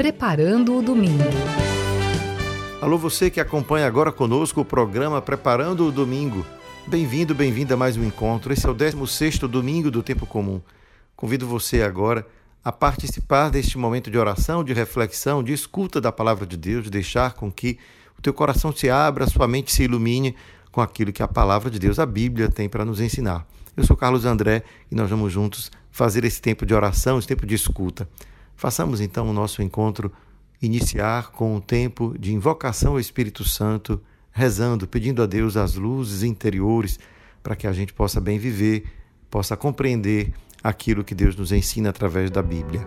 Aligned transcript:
Preparando 0.00 0.78
o 0.78 0.82
Domingo. 0.82 1.24
Alô, 2.80 2.96
você 2.96 3.28
que 3.28 3.38
acompanha 3.38 3.86
agora 3.86 4.10
conosco 4.10 4.62
o 4.62 4.64
programa 4.64 5.20
Preparando 5.20 5.86
o 5.86 5.92
Domingo. 5.92 6.46
Bem-vindo, 6.86 7.34
bem-vinda 7.34 7.74
a 7.74 7.76
mais 7.76 7.98
um 7.98 8.04
encontro. 8.04 8.50
Esse 8.50 8.66
é 8.66 8.70
o 8.70 8.72
16 8.72 9.40
domingo 9.40 9.90
do 9.90 10.02
Tempo 10.02 10.24
Comum. 10.24 10.62
Convido 11.14 11.46
você 11.46 11.82
agora 11.82 12.26
a 12.64 12.72
participar 12.72 13.50
deste 13.50 13.76
momento 13.76 14.10
de 14.10 14.16
oração, 14.16 14.64
de 14.64 14.72
reflexão, 14.72 15.42
de 15.42 15.52
escuta 15.52 16.00
da 16.00 16.10
palavra 16.10 16.46
de 16.46 16.56
Deus, 16.56 16.84
de 16.84 16.90
deixar 16.90 17.34
com 17.34 17.52
que 17.52 17.78
o 18.18 18.22
teu 18.22 18.32
coração 18.32 18.74
se 18.74 18.88
abra, 18.88 19.24
a 19.24 19.28
sua 19.28 19.46
mente 19.46 19.70
se 19.70 19.82
ilumine 19.82 20.34
com 20.72 20.80
aquilo 20.80 21.12
que 21.12 21.22
a 21.22 21.28
palavra 21.28 21.70
de 21.70 21.78
Deus, 21.78 21.98
a 21.98 22.06
Bíblia, 22.06 22.48
tem 22.48 22.70
para 22.70 22.86
nos 22.86 23.02
ensinar. 23.02 23.46
Eu 23.76 23.84
sou 23.84 23.94
Carlos 23.94 24.24
André 24.24 24.62
e 24.90 24.94
nós 24.94 25.10
vamos 25.10 25.30
juntos 25.30 25.70
fazer 25.90 26.24
esse 26.24 26.40
tempo 26.40 26.64
de 26.64 26.72
oração, 26.72 27.18
esse 27.18 27.28
tempo 27.28 27.44
de 27.44 27.54
escuta. 27.54 28.08
Façamos 28.60 29.00
então 29.00 29.26
o 29.26 29.32
nosso 29.32 29.62
encontro 29.62 30.12
iniciar 30.60 31.30
com 31.30 31.56
um 31.56 31.60
tempo 31.62 32.14
de 32.18 32.34
invocação 32.34 32.92
ao 32.92 33.00
Espírito 33.00 33.42
Santo, 33.42 33.98
rezando, 34.30 34.86
pedindo 34.86 35.22
a 35.22 35.26
Deus 35.26 35.56
as 35.56 35.76
luzes 35.76 36.22
interiores 36.22 36.98
para 37.42 37.56
que 37.56 37.66
a 37.66 37.72
gente 37.72 37.94
possa 37.94 38.20
bem 38.20 38.38
viver, 38.38 38.84
possa 39.30 39.56
compreender 39.56 40.34
aquilo 40.62 41.02
que 41.02 41.14
Deus 41.14 41.34
nos 41.36 41.52
ensina 41.52 41.88
através 41.88 42.30
da 42.30 42.42
Bíblia. 42.42 42.86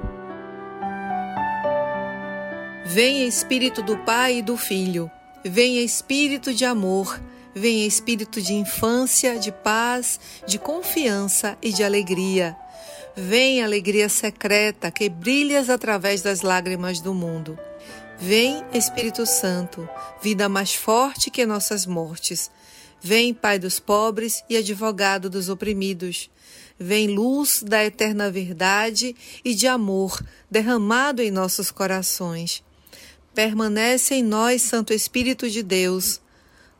Venha 2.85 3.25
Espírito 3.25 3.81
do 3.81 3.97
Pai 3.97 4.37
e 4.37 4.41
do 4.43 4.55
Filho, 4.55 5.09
venha 5.43 5.81
Espírito 5.81 6.53
de 6.53 6.65
amor, 6.65 7.19
venha 7.55 7.87
Espírito 7.87 8.39
de 8.39 8.53
infância, 8.53 9.39
de 9.39 9.51
paz, 9.51 10.19
de 10.45 10.59
confiança 10.59 11.57
e 11.63 11.73
de 11.73 11.83
alegria. 11.83 12.55
Vem 13.15 13.63
alegria 13.63 14.09
secreta 14.09 14.89
que 14.89 15.07
brilhas 15.07 15.69
através 15.69 16.23
das 16.23 16.41
lágrimas 16.41 16.99
do 16.99 17.13
mundo. 17.13 17.59
Vem 18.17 18.63
Espírito 18.73 19.23
Santo, 19.27 19.87
vida 20.19 20.49
mais 20.49 20.73
forte 20.73 21.29
que 21.29 21.45
nossas 21.45 21.85
mortes. 21.85 22.49
Vem 22.99 23.31
Pai 23.31 23.59
dos 23.59 23.79
pobres 23.79 24.43
e 24.49 24.57
advogado 24.57 25.29
dos 25.29 25.47
oprimidos. 25.47 26.31
Vem 26.79 27.07
luz 27.07 27.61
da 27.61 27.85
eterna 27.85 28.31
verdade 28.31 29.15
e 29.45 29.53
de 29.53 29.67
amor 29.67 30.19
derramado 30.49 31.21
em 31.21 31.29
nossos 31.29 31.69
corações. 31.69 32.63
Permanece 33.35 34.15
em 34.15 34.23
nós, 34.23 34.63
Santo 34.63 34.91
Espírito 34.91 35.47
de 35.47 35.61
Deus. 35.61 36.19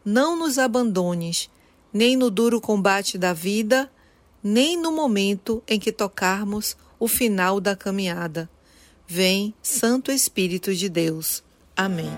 Não 0.03 0.35
nos 0.35 0.57
abandones, 0.57 1.47
nem 1.93 2.17
no 2.17 2.31
duro 2.31 2.59
combate 2.59 3.19
da 3.19 3.33
vida, 3.33 3.91
nem 4.43 4.77
no 4.77 4.91
momento 4.91 5.63
em 5.67 5.79
que 5.79 5.91
tocarmos 5.91 6.75
o 6.99 7.07
final 7.07 7.61
da 7.61 7.75
caminhada. 7.75 8.49
Vem, 9.07 9.53
Santo 9.61 10.11
Espírito 10.11 10.73
de 10.75 10.89
Deus. 10.89 11.43
Amém. 11.75 12.11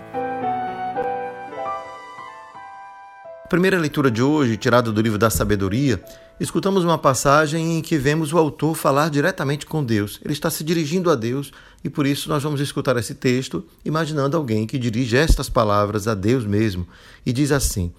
A 3.44 3.48
primeira 3.48 3.78
leitura 3.78 4.10
de 4.10 4.24
hoje, 4.24 4.58
tirada 4.58 4.92
do 4.92 5.00
livro 5.00 5.20
da 5.20 5.30
Sabedoria, 5.30 6.04
escutamos 6.40 6.84
uma 6.84 6.98
passagem 6.98 7.78
em 7.78 7.82
que 7.82 7.96
vemos 7.96 8.34
o 8.34 8.40
autor 8.40 8.76
falar 8.76 9.10
diretamente 9.10 9.68
com 9.68 9.84
Deus. 9.84 10.20
Ele 10.24 10.34
está 10.34 10.50
se 10.50 10.64
dirigindo 10.64 11.12
a 11.12 11.16
Deus 11.16 11.52
e 11.84 11.90
por 11.90 12.08
isso 12.08 12.28
nós 12.28 12.42
vamos 12.42 12.60
escutar 12.60 12.98
esse 12.98 13.14
texto 13.14 13.64
imaginando 13.86 14.36
alguém 14.36 14.66
que 14.66 14.80
dirige 14.80 15.16
estas 15.16 15.48
palavras 15.48 16.08
a 16.08 16.16
Deus 16.16 16.44
mesmo 16.44 16.88
e 17.24 17.32
diz 17.32 17.52
assim: 17.52 17.94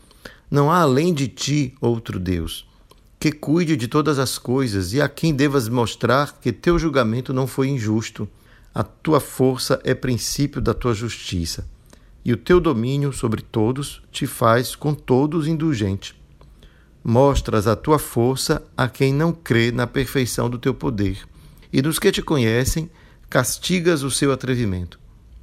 Não 0.50 0.68
há 0.68 0.80
além 0.80 1.14
de 1.14 1.28
ti 1.28 1.74
outro 1.80 2.18
Deus, 2.18 2.65
que 3.26 3.32
cuide 3.32 3.76
de 3.76 3.88
todas 3.88 4.20
as 4.20 4.38
coisas 4.38 4.92
e 4.92 5.00
a 5.00 5.08
quem 5.08 5.34
devas 5.34 5.68
mostrar 5.68 6.38
que 6.40 6.52
teu 6.52 6.78
julgamento 6.78 7.34
não 7.34 7.44
foi 7.44 7.66
injusto. 7.66 8.28
A 8.72 8.84
tua 8.84 9.18
força 9.18 9.80
é 9.82 9.96
princípio 9.96 10.60
da 10.60 10.72
tua 10.72 10.94
justiça 10.94 11.66
e 12.24 12.32
o 12.32 12.36
teu 12.36 12.60
domínio 12.60 13.12
sobre 13.12 13.42
todos 13.42 14.00
te 14.12 14.28
faz 14.28 14.76
com 14.76 14.94
todos 14.94 15.48
indulgente. 15.48 16.14
Mostras 17.02 17.66
a 17.66 17.74
tua 17.74 17.98
força 17.98 18.62
a 18.76 18.88
quem 18.88 19.12
não 19.12 19.32
crê 19.32 19.72
na 19.72 19.88
perfeição 19.88 20.48
do 20.48 20.56
teu 20.56 20.72
poder, 20.72 21.18
e 21.72 21.82
dos 21.82 21.98
que 21.98 22.12
te 22.12 22.22
conhecem, 22.22 22.88
castigas 23.28 24.04
o 24.04 24.10
seu 24.10 24.30
atrevimento. 24.30 25.00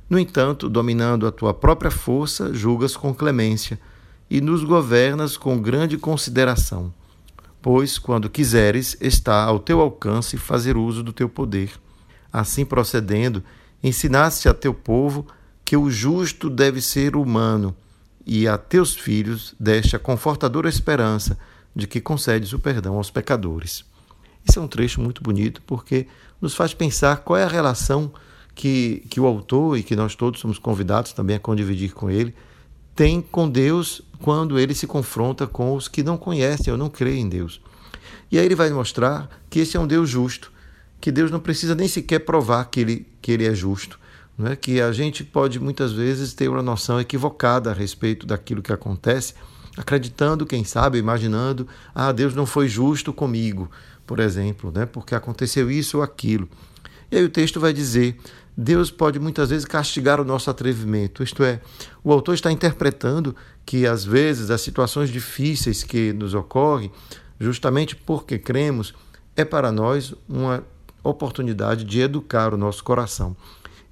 No 0.09 0.17
entanto, 0.17 0.69
dominando 0.69 1.27
a 1.27 1.33
tua 1.33 1.53
própria 1.53 1.91
força, 1.91 2.53
julgas 2.53 2.95
com 2.95 3.13
clemência 3.13 3.77
e 4.29 4.39
nos 4.39 4.63
governas 4.63 5.35
com 5.35 5.61
grande 5.61 5.97
consideração. 5.97 6.93
Pois, 7.63 7.97
quando 7.97 8.29
quiseres, 8.29 8.97
está 8.99 9.45
ao 9.45 9.57
teu 9.57 9.79
alcance 9.79 10.35
fazer 10.35 10.75
uso 10.75 11.01
do 11.01 11.13
teu 11.13 11.29
poder. 11.29 11.71
Assim 12.29 12.65
procedendo, 12.65 13.41
ensinaste 13.81 14.49
a 14.49 14.53
teu 14.53 14.73
povo 14.73 15.25
que 15.63 15.77
o 15.77 15.89
justo 15.89 16.49
deve 16.49 16.81
ser 16.81 17.15
humano, 17.15 17.73
e 18.25 18.49
a 18.49 18.57
teus 18.57 18.93
filhos 18.93 19.55
deste 19.57 19.95
a 19.95 19.99
confortadora 19.99 20.67
esperança 20.67 21.39
de 21.73 21.87
que 21.87 22.01
concedes 22.01 22.51
o 22.51 22.59
perdão 22.59 22.95
aos 22.95 23.09
pecadores. 23.09 23.85
Esse 24.45 24.59
é 24.59 24.61
um 24.61 24.67
trecho 24.67 24.99
muito 24.99 25.23
bonito 25.23 25.61
porque 25.65 26.07
nos 26.41 26.55
faz 26.55 26.73
pensar 26.73 27.17
qual 27.17 27.39
é 27.39 27.45
a 27.45 27.47
relação 27.47 28.11
que, 28.53 29.05
que 29.09 29.21
o 29.21 29.25
autor 29.25 29.77
e 29.77 29.83
que 29.83 29.95
nós 29.95 30.15
todos 30.15 30.41
somos 30.41 30.59
convidados 30.59 31.13
também 31.13 31.37
a 31.37 31.39
condividir 31.39 31.93
com 31.93 32.09
ele 32.09 32.35
tem 32.95 33.21
com 33.21 33.49
Deus 33.49 34.01
quando 34.21 34.57
ele 34.59 34.73
se 34.73 34.87
confronta 34.87 35.45
com 35.45 35.75
os 35.75 35.87
que 35.87 36.03
não 36.03 36.17
conhecem 36.17 36.71
ou 36.71 36.77
não 36.77 36.89
creem 36.89 37.23
em 37.23 37.29
Deus. 37.29 37.61
E 38.31 38.39
aí 38.39 38.45
ele 38.45 38.55
vai 38.55 38.69
mostrar 38.69 39.29
que 39.49 39.59
esse 39.59 39.77
é 39.77 39.79
um 39.79 39.87
Deus 39.87 40.09
justo, 40.09 40.51
que 40.99 41.11
Deus 41.11 41.29
não 41.29 41.39
precisa 41.39 41.75
nem 41.75 41.87
sequer 41.87 42.19
provar 42.19 42.65
que 42.65 42.79
ele, 42.79 43.07
que 43.21 43.31
ele 43.31 43.45
é 43.45 43.53
justo, 43.53 43.99
não 44.37 44.51
é? 44.51 44.55
que 44.55 44.81
a 44.81 44.91
gente 44.91 45.23
pode 45.23 45.59
muitas 45.59 45.91
vezes 45.91 46.33
ter 46.33 46.47
uma 46.47 46.61
noção 46.61 46.99
equivocada 46.99 47.71
a 47.71 47.73
respeito 47.73 48.25
daquilo 48.25 48.61
que 48.61 48.73
acontece, 48.73 49.33
acreditando, 49.77 50.45
quem 50.45 50.63
sabe, 50.63 50.97
imaginando, 50.97 51.67
ah, 51.93 52.11
Deus 52.11 52.33
não 52.33 52.45
foi 52.45 52.67
justo 52.67 53.11
comigo, 53.11 53.69
por 54.07 54.19
exemplo, 54.19 54.71
né? 54.73 54.85
porque 54.85 55.13
aconteceu 55.13 55.69
isso 55.69 55.97
ou 55.97 56.03
aquilo. 56.03 56.47
E 57.11 57.17
aí 57.17 57.23
o 57.23 57.29
texto 57.29 57.59
vai 57.59 57.71
dizer: 57.71 58.17
Deus 58.55 58.91
pode 58.91 59.19
muitas 59.19 59.49
vezes 59.49 59.65
castigar 59.65 60.21
o 60.21 60.25
nosso 60.25 60.49
atrevimento, 60.49 61.23
isto 61.23 61.43
é, 61.43 61.59
o 62.03 62.11
autor 62.13 62.35
está 62.35 62.51
interpretando 62.51 63.35
que 63.65 63.87
às 63.87 64.05
vezes 64.05 64.51
as 64.51 64.61
situações 64.61 65.09
difíceis 65.09 65.83
que 65.83 66.13
nos 66.13 66.35
ocorrem, 66.35 66.91
justamente 67.39 67.95
porque 67.95 68.37
cremos, 68.37 68.93
é 69.35 69.43
para 69.43 69.71
nós 69.71 70.13
uma 70.29 70.63
oportunidade 71.03 71.83
de 71.83 71.99
educar 71.99 72.53
o 72.53 72.57
nosso 72.57 72.83
coração. 72.83 73.35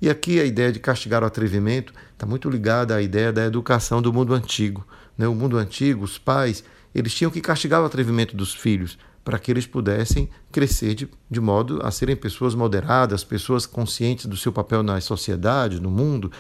E 0.02 0.10
aqui 0.10 0.40
a 0.40 0.46
ideia 0.46 0.72
de 0.72 0.80
castigar 0.80 1.24
o 1.24 1.28
atrevimento 1.28 1.94
está 2.14 2.26
muito 2.26 2.50
ligada 2.50 2.96
à 2.96 3.02
ideia 3.02 3.32
da 3.32 3.46
educação 3.46 4.02
do 4.02 4.14
mundo 4.14 4.34
antigo. 4.34 4.86
Né? 5.18 5.28
O 5.28 5.36
mundo 5.36 5.58
antigo, 5.58 6.04
os 6.04 6.18
pais, 6.18 6.64
eles 6.94 7.14
tinham 7.14 7.32
que 7.32 7.42
castigar 7.42 7.82
o 7.82 7.86
atrevimento 7.86 8.36
dos 8.36 8.54
filhos 8.54 8.98
para 9.24 9.38
que 9.38 9.52
eles 9.52 9.68
pudessem 9.68 10.30
crescer 10.52 10.96
de, 10.96 11.10
de 11.30 11.40
modo 11.40 11.80
a 11.84 11.92
serem 11.92 12.16
pessoas 12.16 12.56
moderadas, 12.56 13.24
pessoas 13.24 13.66
conscientes 13.66 14.26
do 14.26 14.38
seu 14.38 14.52
papel 14.52 14.82
na 14.84 15.00
sociedade, 15.00 15.80
no 15.80 15.92
mundo. 15.92 16.32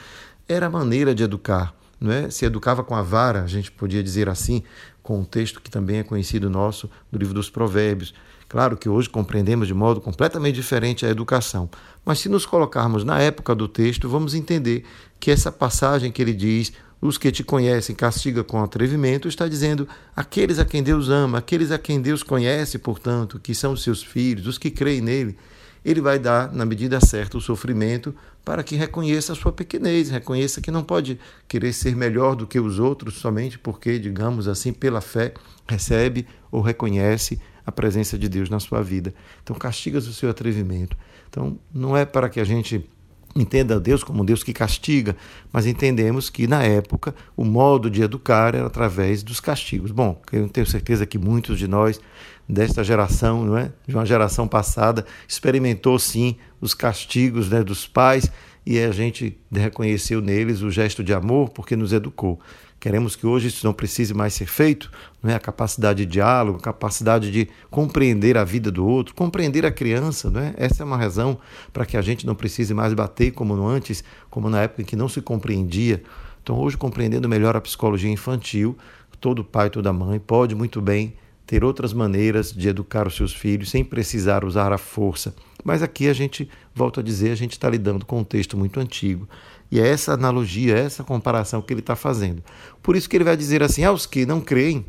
Era 0.48 0.68
a 0.68 0.70
maneira 0.70 1.14
de 1.14 1.24
educar. 1.24 1.76
Não 2.00 2.12
é? 2.12 2.32
Se 2.32 2.46
educava 2.46 2.84
com 2.84 2.96
a 2.96 3.04
vara, 3.04 3.44
a 3.44 3.48
gente 3.48 3.72
podia 3.72 4.02
dizer 4.02 4.28
assim, 4.28 4.64
com 5.04 5.20
um 5.20 5.24
texto 5.24 5.62
que 5.62 5.70
também 5.70 6.00
é 6.00 6.04
conhecido 6.04 6.50
nosso 6.50 6.90
do 7.12 7.20
livro 7.20 7.34
dos 7.34 7.50
Provérbios. 7.50 8.14
Claro 8.50 8.76
que 8.76 8.90
hoje 8.90 9.08
compreendemos 9.08 9.68
de 9.68 9.74
modo 9.74 10.02
completamente 10.02 10.56
diferente 10.56 11.06
a 11.06 11.10
educação, 11.10 11.70
mas 12.04 12.20
se 12.20 12.28
nos 12.28 12.46
colocarmos 12.46 13.04
na 13.04 13.18
época 13.22 13.56
do 13.56 13.66
texto, 13.66 14.10
vamos 14.10 14.34
entender 14.34 14.84
que 15.22 15.32
essa 15.32 15.52
passagem 15.52 16.12
que 16.12 16.22
ele 16.22 16.34
diz, 16.34 16.74
os 17.02 17.18
que 17.18 17.32
te 17.32 17.44
conhecem 17.44 17.96
castiga 17.96 18.44
com 18.44 18.62
atrevimento, 18.62 19.28
está 19.28 19.48
dizendo 19.48 19.88
aqueles 20.16 20.60
a 20.60 20.66
quem 20.66 20.84
Deus 20.84 21.10
ama, 21.10 21.40
aqueles 21.40 21.72
a 21.72 21.80
quem 21.80 22.00
Deus 22.00 22.22
conhece, 22.22 22.78
portanto, 22.78 23.40
que 23.40 23.56
são 23.56 23.74
os 23.74 23.82
seus 23.82 24.04
filhos, 24.04 24.46
os 24.46 24.58
que 24.58 24.70
creem 24.70 25.02
nele, 25.02 25.36
ele 25.84 26.00
vai 26.00 26.20
dar, 26.20 26.54
na 26.54 26.64
medida 26.64 27.00
certa, 27.00 27.38
o 27.38 27.42
sofrimento 27.42 28.14
para 28.46 28.64
que 28.64 28.76
reconheça 28.76 29.34
a 29.34 29.36
sua 29.36 29.52
pequenez, 29.52 30.10
reconheça 30.10 30.62
que 30.62 30.72
não 30.72 30.84
pode 30.84 31.20
querer 31.48 31.74
ser 31.74 31.96
melhor 31.96 32.36
do 32.36 32.46
que 32.46 32.60
os 32.60 32.80
outros 32.80 33.16
somente 33.16 33.58
porque, 33.58 33.98
digamos 33.98 34.48
assim, 34.48 34.72
pela 34.72 35.02
fé, 35.02 35.34
recebe 35.68 36.28
ou 36.52 36.62
reconhece 36.62 37.40
a 37.66 37.72
presença 37.72 38.18
de 38.18 38.28
Deus 38.28 38.50
na 38.50 38.60
sua 38.60 38.82
vida. 38.82 39.14
Então, 39.44 39.56
castigas 39.56 40.08
o 40.08 40.14
seu 40.14 40.30
atrevimento. 40.30 40.98
Então, 41.30 41.60
não 41.74 41.96
é 41.96 42.06
para 42.06 42.30
que 42.30 42.40
a 42.40 42.44
gente 42.44 42.88
entenda 43.36 43.80
Deus 43.80 44.04
como 44.04 44.22
um 44.22 44.26
Deus 44.26 44.44
que 44.44 44.54
castiga, 44.54 45.16
mas 45.52 45.66
entendemos 45.66 46.30
que 46.30 46.48
na 46.48 46.64
época 46.64 47.16
o 47.36 47.46
modo 47.46 47.90
de 47.90 48.02
educar 48.02 48.56
era 48.56 48.66
através 48.66 49.24
dos 49.24 49.40
castigos. 49.40 49.92
Bom, 49.92 50.22
eu 50.32 50.50
tenho 50.50 50.68
certeza 50.68 51.06
que 51.06 51.18
muitos 51.18 51.58
de 51.58 51.68
nós 51.68 52.00
desta 52.48 52.84
geração, 52.84 53.46
não 53.46 53.58
é, 53.58 53.72
de 53.88 53.96
uma 53.96 54.06
geração 54.06 54.48
passada, 54.48 55.06
experimentou 55.28 55.98
sim 55.98 56.36
os 56.60 56.74
castigos 56.74 57.50
né, 57.50 57.64
dos 57.64 57.88
pais 57.88 58.30
e 58.66 58.80
a 58.80 58.92
gente 58.92 59.38
reconheceu 59.52 60.22
neles 60.22 60.62
o 60.62 60.70
gesto 60.70 61.04
de 61.04 61.14
amor 61.14 61.50
porque 61.50 61.76
nos 61.76 61.94
educou. 61.94 62.40
Queremos 62.80 63.16
que 63.16 63.28
hoje 63.28 63.48
isso 63.48 63.66
não 63.66 63.74
precise 63.74 64.12
mais 64.12 64.34
ser 64.34 64.48
feito, 64.48 64.92
não 65.22 65.30
é 65.30 65.36
a 65.36 65.40
capacidade 65.40 66.04
de 66.04 66.12
diálogo, 66.12 66.58
a 66.58 66.62
capacidade 66.62 67.32
de 67.32 67.48
compreender 67.70 68.38
a 68.38 68.44
vida 68.44 68.72
do 68.72 68.86
outro, 68.86 69.14
compreender 69.14 69.66
a 69.68 69.72
criança, 69.72 70.32
não 70.32 70.42
é? 70.42 70.56
Essa 70.58 70.82
é 70.82 70.86
uma 70.86 70.98
razão 70.98 71.38
para 71.72 71.86
que 71.86 71.96
a 71.96 72.02
gente 72.02 72.26
não 72.26 72.34
precise 72.34 72.74
mais 72.74 72.94
bater 72.96 73.32
como 73.34 73.54
antes, 73.68 74.04
como 74.32 74.50
na 74.50 74.64
época 74.64 74.82
em 74.82 74.86
que 74.86 74.96
não 74.96 75.08
se 75.08 75.22
compreendia. 75.22 76.02
Então, 76.42 76.58
hoje 76.58 76.76
compreendendo 76.76 77.30
melhor 77.30 77.56
a 77.56 77.62
psicologia 77.62 78.10
infantil, 78.10 78.76
todo 79.20 79.44
pai, 79.44 79.70
toda 79.70 79.94
mãe 79.94 80.20
pode 80.20 80.56
muito 80.56 80.82
bem 80.82 81.14
ter 81.46 81.64
outras 81.64 81.94
maneiras 81.94 82.52
de 82.52 82.68
educar 82.68 83.08
os 83.08 83.16
seus 83.16 83.32
filhos 83.32 83.70
sem 83.70 83.84
precisar 83.84 84.44
usar 84.44 84.74
a 84.74 84.78
força. 84.80 85.36
Mas 85.64 85.84
aqui 85.84 86.08
a 86.08 86.14
gente, 86.14 86.50
volto 86.74 87.00
a 87.00 87.04
dizer, 87.04 87.32
a 87.32 87.36
gente 87.36 87.54
está 87.54 87.70
lidando 87.70 88.06
com 88.06 88.20
um 88.20 88.24
texto 88.24 88.58
muito 88.58 88.80
antigo. 88.80 89.28
E 89.72 89.80
é 89.80 89.88
essa 89.88 90.14
analogia, 90.14 90.78
essa 90.78 91.04
comparação 91.04 91.62
que 91.62 91.74
ele 91.74 91.80
está 91.80 91.96
fazendo. 91.96 92.44
Por 92.84 92.96
isso 92.96 93.10
que 93.10 93.16
ele 93.16 93.24
vai 93.24 93.38
dizer 93.38 93.64
assim: 93.64 93.84
aos 93.84 94.06
que 94.06 94.26
não 94.26 94.42
creem, 94.42 94.86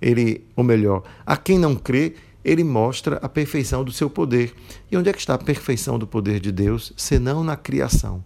ele, 0.00 0.44
ou 0.54 0.64
melhor, 0.64 1.02
a 1.24 1.36
quem 1.36 1.58
não 1.58 1.74
crê, 1.74 2.14
ele 2.44 2.62
mostra 2.62 3.16
a 3.16 3.28
perfeição 3.28 3.82
do 3.82 3.92
seu 3.92 4.08
poder. 4.08 4.54
E 4.90 4.96
onde 4.96 5.10
é 5.10 5.12
que 5.12 5.18
está 5.18 5.34
a 5.34 5.38
perfeição 5.38 5.98
do 5.98 6.06
poder 6.06 6.40
de 6.40 6.52
Deus, 6.52 6.92
senão 6.96 7.42
na 7.42 7.56
criação? 7.56 8.24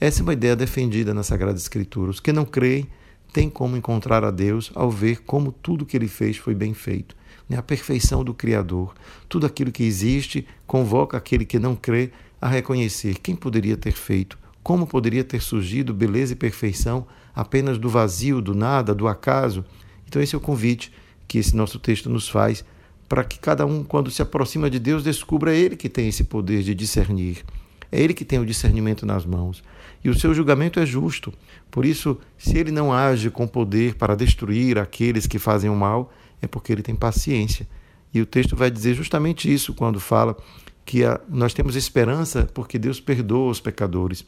Essa 0.00 0.20
é 0.20 0.22
uma 0.22 0.32
ideia 0.32 0.56
defendida 0.56 1.12
na 1.12 1.22
Sagrada 1.22 1.58
Escritura. 1.58 2.10
Os 2.10 2.20
que 2.20 2.32
não 2.32 2.44
creem 2.44 2.88
têm 3.32 3.50
como 3.50 3.76
encontrar 3.76 4.24
a 4.24 4.30
Deus 4.30 4.72
ao 4.74 4.90
ver 4.90 5.22
como 5.22 5.52
tudo 5.52 5.84
que 5.84 5.96
ele 5.96 6.08
fez 6.08 6.36
foi 6.36 6.54
bem 6.54 6.72
feito. 6.72 7.14
A 7.56 7.62
perfeição 7.62 8.22
do 8.22 8.34
Criador. 8.34 8.94
Tudo 9.28 9.46
aquilo 9.46 9.72
que 9.72 9.84
existe 9.84 10.46
convoca 10.66 11.16
aquele 11.16 11.44
que 11.44 11.58
não 11.58 11.74
crê 11.74 12.10
a 12.40 12.48
reconhecer 12.48 13.18
quem 13.18 13.34
poderia 13.34 13.76
ter 13.76 13.92
feito 13.92 14.38
como 14.68 14.86
poderia 14.86 15.24
ter 15.24 15.40
surgido 15.40 15.94
beleza 15.94 16.34
e 16.34 16.36
perfeição 16.36 17.06
apenas 17.34 17.78
do 17.78 17.88
vazio, 17.88 18.42
do 18.42 18.54
nada, 18.54 18.94
do 18.94 19.08
acaso? 19.08 19.64
Então, 20.06 20.20
esse 20.20 20.34
é 20.34 20.38
o 20.38 20.42
convite 20.42 20.92
que 21.26 21.38
esse 21.38 21.56
nosso 21.56 21.78
texto 21.78 22.10
nos 22.10 22.28
faz 22.28 22.62
para 23.08 23.24
que 23.24 23.38
cada 23.38 23.64
um, 23.64 23.82
quando 23.82 24.10
se 24.10 24.20
aproxima 24.20 24.68
de 24.68 24.78
Deus, 24.78 25.02
descubra 25.02 25.54
Ele 25.54 25.74
que 25.74 25.88
tem 25.88 26.08
esse 26.08 26.22
poder 26.22 26.62
de 26.62 26.74
discernir. 26.74 27.46
É 27.90 27.98
Ele 27.98 28.12
que 28.12 28.26
tem 28.26 28.38
o 28.38 28.44
discernimento 28.44 29.06
nas 29.06 29.24
mãos. 29.24 29.64
E 30.04 30.10
o 30.10 30.18
seu 30.18 30.34
julgamento 30.34 30.78
é 30.78 30.84
justo. 30.84 31.32
Por 31.70 31.86
isso, 31.86 32.18
se 32.36 32.58
Ele 32.58 32.70
não 32.70 32.92
age 32.92 33.30
com 33.30 33.46
poder 33.46 33.94
para 33.94 34.14
destruir 34.14 34.78
aqueles 34.78 35.26
que 35.26 35.38
fazem 35.38 35.70
o 35.70 35.74
mal, 35.74 36.12
é 36.40 36.46
porque 36.46 36.72
Ele 36.72 36.82
tem 36.82 36.94
paciência. 36.94 37.68
E 38.12 38.20
o 38.20 38.26
texto 38.26 38.56
vai 38.56 38.70
dizer 38.70 38.94
justamente 38.94 39.52
isso 39.52 39.74
quando 39.74 40.00
fala 40.00 40.36
que 40.84 41.04
a, 41.04 41.20
nós 41.28 41.52
temos 41.52 41.76
esperança 41.76 42.48
porque 42.54 42.78
Deus 42.78 43.00
perdoa 43.00 43.50
os 43.50 43.60
pecadores 43.60 44.24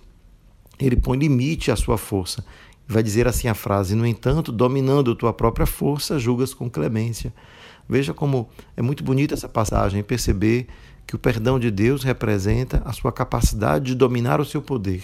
ele 0.87 0.97
põe 0.97 1.19
limite 1.19 1.71
à 1.71 1.77
sua 1.77 1.99
força. 1.99 2.45
Vai 2.89 3.03
dizer 3.03 3.29
assim 3.29 3.49
a 3.49 3.55
frase: 3.55 3.95
No 3.95 4.07
entanto, 4.07 4.51
dominando 4.51 5.15
tua 5.15 5.33
própria 5.33 5.67
força, 5.67 6.19
julgas 6.19 6.55
com 6.55 6.69
clemência. 6.69 7.33
Veja 7.89 8.15
como 8.15 8.49
é 8.77 8.83
muito 8.83 9.03
bonita 9.03 9.35
essa 9.35 9.49
passagem, 9.49 10.03
perceber 10.03 10.69
que 11.07 11.17
o 11.17 11.19
perdão 11.19 11.59
de 11.59 11.71
Deus 11.71 12.05
representa 12.05 12.83
a 12.85 12.93
sua 12.93 13.13
capacidade 13.13 13.87
de 13.87 13.95
dominar 13.95 14.41
o 14.41 14.45
seu 14.45 14.63
poder. 14.63 15.03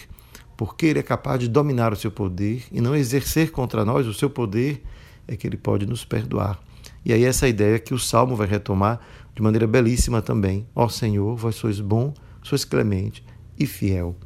Porque 0.57 0.87
ele 0.87 1.01
é 1.01 1.03
capaz 1.03 1.41
de 1.41 1.49
dominar 1.49 1.93
o 1.93 1.97
seu 1.97 2.11
poder 2.11 2.65
e 2.71 2.81
não 2.81 2.95
exercer 2.95 3.51
contra 3.51 3.85
nós 3.85 4.07
o 4.07 4.15
seu 4.15 4.31
poder, 4.31 4.83
é 5.27 5.37
que 5.37 5.47
ele 5.47 5.57
pode 5.57 5.85
nos 5.85 6.05
perdoar. 6.05 6.61
E 7.07 7.13
aí 7.13 7.23
essa 7.25 7.47
ideia 7.47 7.79
que 7.79 7.95
o 7.95 8.01
Salmo 8.01 8.35
vai 8.35 8.49
retomar 8.49 9.01
de 9.33 9.41
maneira 9.41 9.65
belíssima 9.65 10.21
também. 10.21 10.67
Ó 10.75 10.89
Senhor, 10.89 11.37
vós 11.37 11.55
sois 11.55 11.79
bom, 11.79 12.13
sois 12.43 12.65
clemente 12.65 13.25
e 13.57 13.65
fiel. 13.65 14.17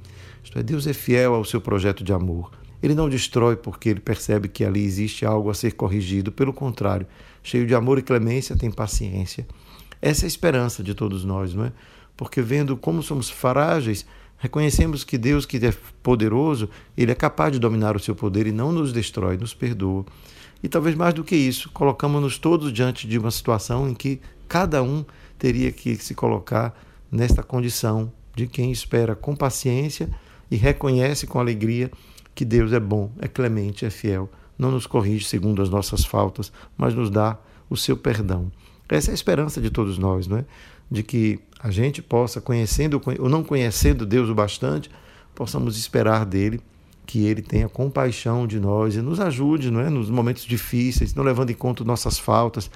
Isto 0.43 0.59
é, 0.59 0.63
Deus 0.63 0.87
é 0.87 0.95
fiel 0.95 1.35
ao 1.35 1.45
seu 1.45 1.61
projeto 1.61 2.03
de 2.03 2.11
amor. 2.11 2.51
Ele 2.83 2.95
não 2.95 3.07
destrói 3.07 3.55
porque 3.55 3.91
ele 3.91 4.01
percebe 4.01 4.49
que 4.49 4.65
ali 4.65 4.83
existe 4.83 5.27
algo 5.27 5.51
a 5.51 5.55
ser 5.55 5.73
corrigido. 5.73 6.33
Pelo 6.33 6.55
contrário, 6.55 7.07
cheio 7.43 7.67
de 7.67 7.75
amor 7.75 7.99
e 7.99 8.03
clemência, 8.03 8.57
tem 8.57 8.71
paciência. 8.71 9.47
Essa 10.01 10.25
é 10.25 10.27
a 10.27 10.29
esperança 10.29 10.83
de 10.83 10.95
todos 10.95 11.23
nós, 11.23 11.53
não 11.53 11.67
é? 11.67 11.73
Porque 12.17 12.41
vendo 12.41 12.79
como 12.79 13.03
somos 13.03 13.29
frágeis, 13.29 14.07
reconhecemos 14.39 15.05
que 15.05 15.19
Deus, 15.19 15.45
que 15.45 15.59
é 15.59 15.75
poderoso, 16.03 16.71
ele 16.97 17.13
é 17.13 17.15
capaz 17.15 17.53
de 17.53 17.59
dominar 17.59 17.95
o 17.95 18.01
seu 18.01 18.15
poder 18.15 18.47
e 18.47 18.53
não 18.53 18.73
nos 18.73 18.91
destrói, 18.91 19.37
nos 19.37 19.53
perdoa. 19.53 20.07
E 20.63 20.69
talvez 20.69 20.95
mais 20.95 21.15
do 21.15 21.25
que 21.25 21.35
isso, 21.35 21.71
colocamos-nos 21.71 22.39
todos 22.39 22.73
diante 22.73 23.07
de 23.09 23.19
uma 23.19 23.31
situação 23.31 23.89
em 23.89 23.95
que 23.95 24.21
cada 24.49 24.83
um 24.83 25.05
teria 25.39 25.73
que 25.73 25.97
se 25.97 26.15
colocar 26.15 26.79
nesta 27.11 27.43
condição 27.43 28.13
de 28.35 28.47
quem 28.47 28.71
espera 28.71 29.15
com 29.15 29.35
paciência 29.35 30.09
e 30.51 30.57
reconhece 30.57 31.27
com 31.27 31.39
alegria 31.39 31.91
que 32.35 32.45
Deus 32.45 32.73
é 32.73 32.81
bom, 32.81 33.11
é 33.19 33.29
clemente, 33.29 33.85
é 33.85 33.91
fiel, 33.91 34.31
não 34.59 34.71
nos 34.71 34.87
corrige 34.87 35.25
segundo 35.25 35.63
as 35.63 35.71
nossas 35.71 36.05
faltas, 36.05 36.53
mas 36.77 36.95
nos 36.95 37.11
dá 37.11 37.39
o 37.69 37.77
seu 37.77 37.97
perdão. 37.97 38.51
Essa 38.89 39.11
é 39.11 39.13
a 39.13 39.15
esperança 39.15 39.61
de 39.61 39.71
todos 39.71 39.97
nós, 39.99 40.27
não 40.27 40.39
é? 40.39 40.45
De 40.91 41.03
que 41.03 41.39
a 41.61 41.71
gente 41.71 42.03
possa, 42.03 42.41
conhecendo 42.41 43.01
ou 43.19 43.29
não 43.29 43.45
conhecendo 43.45 44.05
Deus 44.05 44.29
o 44.29 44.35
bastante, 44.35 44.91
possamos 45.35 45.79
esperar 45.79 46.27
dele 46.27 46.61
que 47.11 47.27
ele 47.27 47.43
tenha 47.43 47.69
compaixão 47.69 48.47
de 48.47 48.61
nós 48.61 48.95
e 48.95 49.03
nos 49.03 49.19
ajude, 49.19 49.69
não 49.69 49.81
é? 49.81 49.91
Nos 49.91 50.09
momentos 50.09 50.45
difíceis, 50.45 51.13
não 51.13 51.25
levando 51.25 51.51
em 51.51 51.55
conta 51.55 51.83
nossas 51.83 52.21
faltas, 52.21 52.71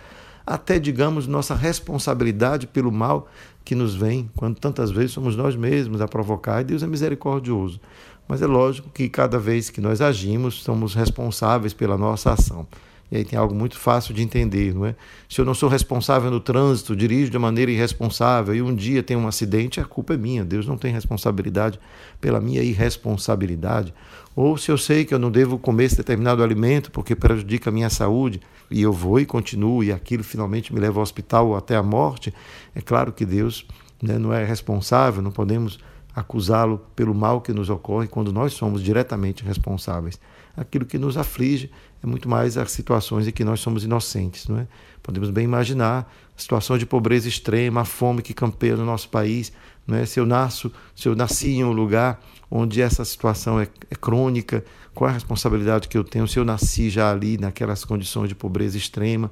até, 0.45 0.77
digamos, 0.77 1.29
nossa 1.29 1.55
responsabilidade 1.55 2.67
pelo 2.67 2.91
mal 2.91 3.29
que 3.65 3.77
nos 3.77 3.95
vem, 3.95 4.29
quando 4.35 4.59
tantas 4.59 4.91
vezes 4.91 5.13
somos 5.13 5.37
nós 5.37 5.55
mesmos 5.55 6.01
a 6.01 6.09
provocar, 6.09 6.61
e 6.61 6.65
Deus 6.65 6.83
é 6.83 6.87
misericordioso. 6.89 7.81
Mas 8.27 8.43
é 8.43 8.47
lógico 8.47 8.91
que 8.91 9.09
cada 9.09 9.39
vez 9.39 9.71
que 9.71 9.81
nós 9.81 10.01
agimos, 10.01 10.65
somos 10.65 10.97
responsáveis 10.97 11.73
pela 11.73 11.97
nossa 11.97 12.33
ação. 12.33 12.67
E 13.11 13.19
aí 13.19 13.25
tem 13.25 13.39
algo 13.39 13.55
muito 13.55 13.79
fácil 13.79 14.15
de 14.15 14.23
entender, 14.23 14.75
não 14.75 14.87
é? 14.87 14.97
Se 15.29 15.41
eu 15.41 15.45
não 15.45 15.55
sou 15.55 15.69
responsável 15.69 16.31
no 16.31 16.41
trânsito, 16.41 16.97
dirijo 16.97 17.31
de 17.31 17.39
maneira 17.39 17.71
irresponsável 17.71 18.55
e 18.55 18.63
um 18.63 18.75
dia 18.75 19.03
tem 19.03 19.17
um 19.17 19.29
acidente, 19.29 19.81
a 19.81 19.85
culpa 19.85 20.15
é 20.15 20.17
minha. 20.17 20.45
Deus 20.45 20.67
não 20.67 20.77
tem 20.77 20.93
responsabilidade 20.93 21.79
pela 22.21 22.41
minha 22.41 22.63
irresponsabilidade. 22.63 23.95
Ou 24.35 24.57
se 24.57 24.71
eu 24.71 24.79
sei 24.79 25.05
que 25.05 25.15
eu 25.15 25.19
não 25.19 25.31
devo 25.31 25.59
comer 25.59 25.85
esse 25.85 25.97
determinado 25.97 26.43
alimento 26.43 26.91
porque 26.91 27.15
prejudica 27.15 27.71
a 27.71 27.73
minha 27.73 27.91
saúde 27.91 28.41
e 28.71 28.83
eu 28.83 28.93
vou 28.93 29.21
e 29.21 29.27
continuo 29.27 29.85
e 29.85 29.93
aquilo 29.93 30.25
finalmente 30.25 30.75
me 30.75 30.81
leva 30.81 30.99
ao 30.99 31.03
hospital 31.03 31.49
ou 31.49 31.57
até 31.57 31.77
a 31.77 31.83
morte, 31.83 32.35
é 32.75 32.81
claro 32.81 33.13
que 33.13 33.25
Deus 33.25 33.67
né, 34.03 34.19
não 34.19 34.33
é 34.33 34.45
responsável, 34.45 35.23
não 35.23 35.31
podemos 35.31 35.79
acusá-lo 36.15 36.81
pelo 36.95 37.15
mal 37.15 37.41
que 37.41 37.53
nos 37.53 37.69
ocorre 37.69 38.07
quando 38.07 38.33
nós 38.33 38.55
somos 38.55 38.83
diretamente 38.83 39.45
responsáveis. 39.45 40.19
Aquilo 40.57 40.87
que 40.87 40.99
nos 40.99 41.17
aflige 41.17 41.71
é 42.05 42.07
muito 42.07 42.29
mais 42.29 42.59
as 42.59 42.71
situações 42.71 43.27
em 43.27 43.31
que 43.31 43.43
nós 43.43 43.61
somos 43.61 43.83
inocentes. 43.83 44.47
Não 44.47 44.59
é? 44.59 44.67
Podemos 45.03 45.31
bem 45.31 45.45
imaginar 45.45 46.13
situações 46.37 46.79
de 46.79 46.85
pobreza 46.85 47.27
extrema, 47.27 47.81
a 47.81 47.85
fome 47.87 48.21
que 48.21 48.35
campeia 48.35 48.77
no 48.77 48.85
nosso 48.85 49.09
país. 49.09 49.51
Não 49.87 49.97
é? 49.97 50.05
Se 50.05 50.21
eu 50.21 50.27
nasço, 50.27 50.71
se 50.95 51.09
eu 51.09 51.17
nasci 51.17 51.53
em 51.53 51.65
um 51.65 51.73
lugar 51.73 52.21
onde 52.51 52.83
essa 52.83 53.07
situação 53.07 53.59
é, 53.59 53.67
é 53.91 53.95
crônica, 53.95 54.63
qual 54.95 55.09
a 55.09 55.15
responsabilidade 55.15 55.89
que 55.89 55.97
eu 55.97 56.05
tenho 56.05 56.29
se 56.29 56.39
eu 56.39 56.45
nasci 56.45 56.91
já 56.91 57.11
ali 57.11 57.39
naquelas 57.39 57.87
condições 57.87 58.29
de 58.29 58.35
pobreza 58.35 58.77
extrema? 58.77 59.31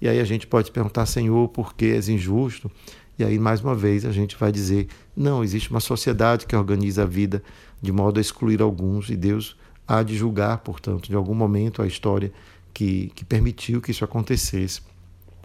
E 0.00 0.08
aí 0.08 0.20
a 0.20 0.24
gente 0.24 0.46
pode 0.46 0.70
perguntar, 0.70 1.06
Senhor, 1.06 1.48
por 1.48 1.74
que 1.74 1.86
és 1.86 2.08
injusto? 2.08 2.70
E 3.18 3.24
aí, 3.24 3.36
mais 3.36 3.60
uma 3.60 3.74
vez, 3.74 4.04
a 4.04 4.12
gente 4.12 4.36
vai 4.36 4.52
dizer: 4.52 4.86
não, 5.16 5.42
existe 5.42 5.70
uma 5.70 5.80
sociedade 5.80 6.46
que 6.46 6.54
organiza 6.54 7.02
a 7.02 7.06
vida 7.06 7.42
de 7.80 7.90
modo 7.90 8.18
a 8.18 8.20
excluir 8.20 8.62
alguns, 8.62 9.10
e 9.10 9.16
Deus 9.16 9.56
há 9.92 10.02
de 10.02 10.16
julgar, 10.16 10.58
portanto, 10.58 11.08
de 11.08 11.14
algum 11.14 11.34
momento 11.34 11.82
a 11.82 11.86
história 11.86 12.32
que, 12.72 13.12
que 13.14 13.24
permitiu 13.24 13.80
que 13.80 13.90
isso 13.90 14.04
acontecesse. 14.04 14.80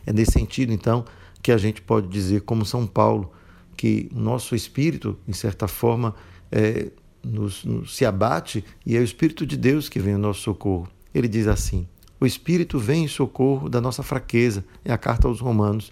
É 0.06 0.14
nesse 0.14 0.32
sentido, 0.32 0.72
então, 0.72 1.04
que 1.42 1.52
a 1.52 1.58
gente 1.58 1.82
pode 1.82 2.08
dizer, 2.08 2.42
como 2.42 2.66
São 2.66 2.88
Paulo, 2.88 3.32
que 3.76 4.10
o 4.16 4.20
nosso 4.20 4.56
espírito, 4.56 5.18
em 5.28 5.34
certa 5.34 5.68
forma, 5.68 6.16
é, 6.50 6.88
nos, 7.22 7.66
nos, 7.66 7.96
se 7.96 8.06
abate 8.06 8.64
e 8.86 8.96
é 8.96 9.00
o 9.00 9.04
Espírito 9.04 9.46
de 9.46 9.58
Deus 9.58 9.90
que 9.90 10.00
vem 10.00 10.14
ao 10.14 10.20
nosso 10.20 10.42
socorro. 10.42 10.88
Ele 11.14 11.28
diz 11.28 11.46
assim: 11.46 11.86
O 12.20 12.26
Espírito 12.26 12.80
vem 12.80 13.04
em 13.04 13.08
socorro 13.08 13.70
da 13.70 13.82
nossa 13.82 14.02
fraqueza, 14.02 14.64
é 14.84 14.94
a 14.94 14.98
carta 14.98 15.28
aos 15.28 15.42
Romanos, 15.42 15.92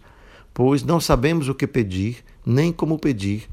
pois 0.54 0.82
não 0.82 1.02
sabemos 1.02 1.50
o 1.50 1.54
que 1.54 1.68
pedir, 1.68 2.24
nem 2.46 2.72
como 2.72 2.98
pedir. 2.98 3.50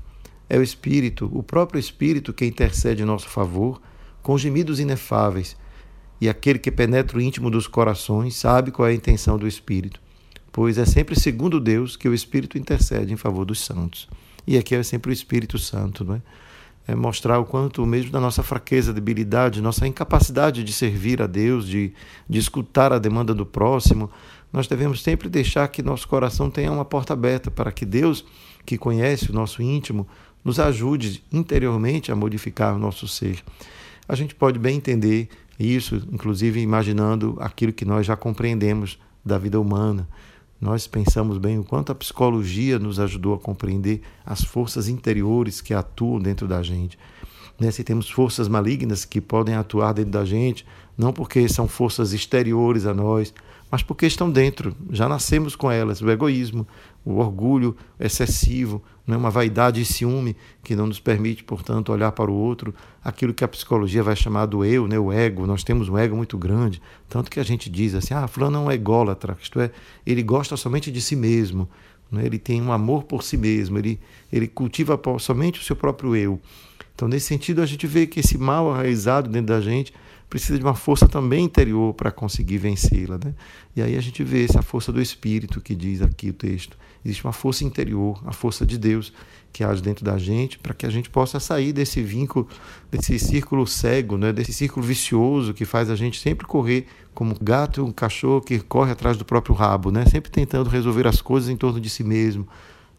É 0.49 0.57
o 0.59 0.63
Espírito, 0.63 1.29
o 1.33 1.43
próprio 1.43 1.81
Espírito, 1.81 2.33
que 2.33 2.45
intercede 2.45 3.03
em 3.03 3.07
nosso 3.07 3.29
favor 3.29 3.81
com 4.23 4.38
gemidos 4.38 4.81
inefáveis, 4.81 5.57
e 6.21 6.29
aquele 6.29 6.59
que 6.59 6.71
penetra 6.71 7.19
o 7.19 7.21
íntimo 7.21 7.50
dos 7.50 7.67
corações 7.67 8.37
sabe 8.37 8.71
qual 8.71 8.87
é 8.87 8.93
a 8.93 8.95
intenção 8.95 9.37
do 9.37 9.49
Espírito, 9.49 10.00
pois 10.52 10.79
é 10.79 10.87
sempre 10.87 11.19
segundo 11.19 11.59
Deus 11.59 11.97
que 11.97 12.09
o 12.09 12.14
Espírito 12.14 12.57
intercede 12.57 13.12
em 13.12 13.17
favor 13.17 13.45
dos 13.45 13.61
santos. 13.61 14.09
E 14.47 14.57
aqui 14.57 14.75
é 14.75 14.83
sempre 14.83 15.11
o 15.11 15.12
Espírito 15.12 15.59
Santo, 15.59 16.05
não 16.05 16.14
é? 16.14 16.23
É 16.87 16.95
mostrar 16.97 17.38
o 17.38 17.45
quanto, 17.45 17.87
mesmo 17.87 18.11
da 18.11 18.21
nossa 18.21 18.43
fraqueza, 18.43 18.93
debilidade, 18.93 19.62
nossa 19.62 19.87
incapacidade 19.87 20.64
de 20.64 20.73
servir 20.73 21.23
a 21.23 21.29
Deus, 21.29 21.67
de, 21.67 21.93
de 22.29 22.38
escutar 22.38 22.93
a 22.93 22.99
demanda 22.99 23.33
do 23.33 23.47
próximo, 23.47 24.11
nós 24.52 24.67
devemos 24.67 25.00
sempre 25.00 25.29
deixar 25.29 25.67
que 25.69 25.81
nosso 25.81 26.07
coração 26.09 26.50
tenha 26.50 26.71
uma 26.73 26.85
porta 26.85 27.12
aberta 27.12 27.50
para 27.50 27.71
que 27.71 27.87
Deus, 27.87 28.25
que 28.67 28.76
conhece 28.76 29.31
o 29.31 29.35
nosso 29.35 29.62
íntimo, 29.62 30.07
nos 30.45 30.59
ajude 30.59 31.23
interiormente 31.33 32.11
a 32.11 32.17
modificar 32.17 32.75
o 32.75 32.79
nosso 32.79 33.07
ser 33.07 33.43
a 34.12 34.14
gente 34.14 34.35
pode 34.35 34.59
bem 34.59 34.76
entender 34.76 35.31
Isso, 35.59 36.02
inclusive, 36.12 36.61
imaginando 36.61 37.37
aquilo 37.40 37.73
que 37.73 37.85
nós 37.85 38.04
já 38.04 38.14
compreendemos 38.14 38.99
da 39.25 39.38
vida 39.38 39.59
humana. 39.59 40.09
Nós 40.61 40.87
pensamos 40.87 41.38
bem 41.38 41.59
o 41.59 41.64
quanto 41.64 41.92
a 41.92 41.95
psicologia 41.95 42.78
nos 42.78 43.00
ajudou 43.00 43.35
a 43.35 43.38
compreender 43.38 44.02
as 44.25 44.42
forças 44.42 44.87
interiores 44.88 45.61
que 45.61 45.73
atuam 45.73 46.21
dentro 46.21 46.47
da 46.47 46.62
gente. 46.62 46.99
Né? 47.59 47.71
Se 47.71 47.83
temos 47.83 48.11
forças 48.11 48.49
malignas 48.49 49.04
que 49.04 49.21
podem 49.21 49.54
atuar 49.54 49.95
dentro 49.95 50.11
da 50.11 50.25
gente, 50.25 50.66
não 50.97 51.12
porque 51.12 51.49
são 51.49 51.66
forças 51.66 52.12
exteriores 52.12 52.85
a 52.85 52.92
nós, 52.92 53.33
mas 53.73 53.83
porque 53.83 54.05
estão 54.05 54.31
dentro, 54.31 54.76
já 54.91 55.09
nascemos 55.09 55.57
com 55.57 55.71
elas. 55.71 56.02
O 56.02 56.11
egoísmo, 56.11 56.69
o 57.02 57.14
orgulho 57.14 57.75
excessivo, 57.99 58.83
né? 59.07 59.17
uma 59.17 59.31
vaidade 59.31 59.81
e 59.81 59.85
ciúme 59.87 60.37
que 60.62 60.76
não 60.76 60.87
nos 60.87 61.00
permite, 61.00 61.43
portanto, 61.43 61.91
olhar 61.91 62.12
para 62.12 62.31
o 62.31 62.35
outro, 62.35 62.75
aquilo 63.02 63.33
que 63.33 63.43
a 63.43 63.49
psicologia 63.49 64.02
vai 64.02 64.14
chamar 64.14 64.45
do 64.45 64.62
eu, 64.62 64.87
né? 64.87 64.99
o 64.99 65.11
ego. 65.11 65.47
Nós 65.47 65.64
temos 65.64 65.88
um 65.88 65.97
ego 65.97 66.14
muito 66.14 66.37
grande, 66.37 66.83
tanto 67.09 67.31
que 67.31 67.41
a 67.41 67.43
gente 67.43 67.71
diz 67.71 67.95
assim: 67.95 68.12
ah, 68.12 68.29
Fulano 68.29 68.59
é 68.59 68.61
um 68.61 68.71
ególatra, 68.71 69.38
isto 69.41 69.59
é, 69.59 69.71
ele 70.05 70.23
gosta 70.23 70.55
somente 70.55 70.93
de 70.93 71.00
si 71.00 71.17
mesmo, 71.17 71.67
né? 72.11 72.26
ele 72.26 72.38
tem 72.38 72.61
um 72.61 72.73
amor 72.73 73.05
por 73.05 73.23
si 73.23 73.38
mesmo, 73.38 73.79
ele, 73.79 73.99
ele 74.31 74.49
cultiva 74.49 75.00
somente 75.19 75.61
o 75.61 75.64
seu 75.64 75.75
próprio 75.75 76.14
eu. 76.14 76.38
Então, 76.95 77.09
nesse 77.09 77.25
sentido, 77.25 77.62
a 77.62 77.67
gente 77.67 77.87
vê 77.87 78.07
que 78.07 78.21
esse 78.21 78.37
mal 78.37 78.71
arraizado 78.71 79.31
dentro 79.31 79.47
da 79.47 79.62
gente 79.62 79.95
precisa 80.33 80.59
de 80.59 80.65
uma 80.65 80.75
força 80.75 81.07
também 81.07 81.45
interior 81.45 81.93
para 81.93 82.11
conseguir 82.11 82.57
vencê-la. 82.57 83.19
Né? 83.23 83.35
E 83.77 83.83
aí 83.83 83.99
a 83.99 84.01
gente 84.01 84.25
vê 84.25 84.43
essa 84.43 84.62
força 84.62 84.91
do 84.91 84.99
Espírito 84.99 85.61
que 85.61 85.75
diz 85.75 86.01
aqui 86.01 86.31
o 86.31 86.33
texto. 86.33 86.75
Existe 87.05 87.23
uma 87.23 87.35
força 87.35 87.65
interior, 87.65 88.19
a 88.25 88.33
força 88.33 88.65
de 88.65 88.79
Deus 88.79 89.12
que 89.53 89.62
age 89.62 89.83
dentro 89.83 90.03
da 90.03 90.17
gente 90.17 90.59
para 90.59 90.73
que 90.73 90.87
a 90.87 90.89
gente 90.89 91.11
possa 91.11 91.39
sair 91.39 91.75
desse 91.75 92.01
vínculo, 92.01 92.49
desse 92.91 93.19
círculo 93.19 93.67
cego, 93.67 94.17
né? 94.17 94.33
desse 94.33 94.55
círculo 94.55 94.87
vicioso 94.87 95.53
que 95.53 95.67
faz 95.67 95.91
a 95.91 95.97
gente 95.97 96.19
sempre 96.19 96.47
correr 96.47 96.87
como 97.12 97.33
um 97.33 97.37
gato, 97.39 97.85
um 97.85 97.93
cachorro 97.93 98.41
que 98.41 98.59
corre 98.59 98.93
atrás 98.93 99.19
do 99.19 99.27
próprio 99.27 99.55
rabo, 99.55 99.91
né? 99.91 100.07
sempre 100.07 100.31
tentando 100.31 100.71
resolver 100.71 101.07
as 101.07 101.21
coisas 101.21 101.51
em 101.51 101.59
torno 101.59 101.79
de 101.79 101.91
si 101.91 102.03
mesmo. 102.03 102.49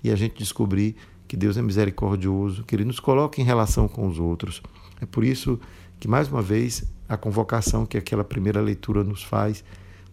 E 0.04 0.12
a 0.12 0.16
gente 0.16 0.38
descobrir 0.38 0.96
que 1.28 1.36
Deus 1.36 1.58
é 1.58 1.64
misericordioso, 1.64 2.64
que 2.64 2.76
Ele 2.76 2.86
nos 2.86 3.00
coloca 3.00 3.42
em 3.42 3.44
relação 3.44 3.88
com 3.88 4.08
os 4.08 4.20
outros. 4.20 4.62
É 5.02 5.06
por 5.08 5.24
isso 5.24 5.60
que, 6.00 6.08
mais 6.08 6.28
uma 6.28 6.44
vez, 6.44 6.84
a 7.14 7.18
convocação 7.18 7.86
que 7.86 7.98
aquela 7.98 8.24
primeira 8.24 8.62
leitura 8.62 9.04
nos 9.04 9.24
faz, 9.24 9.64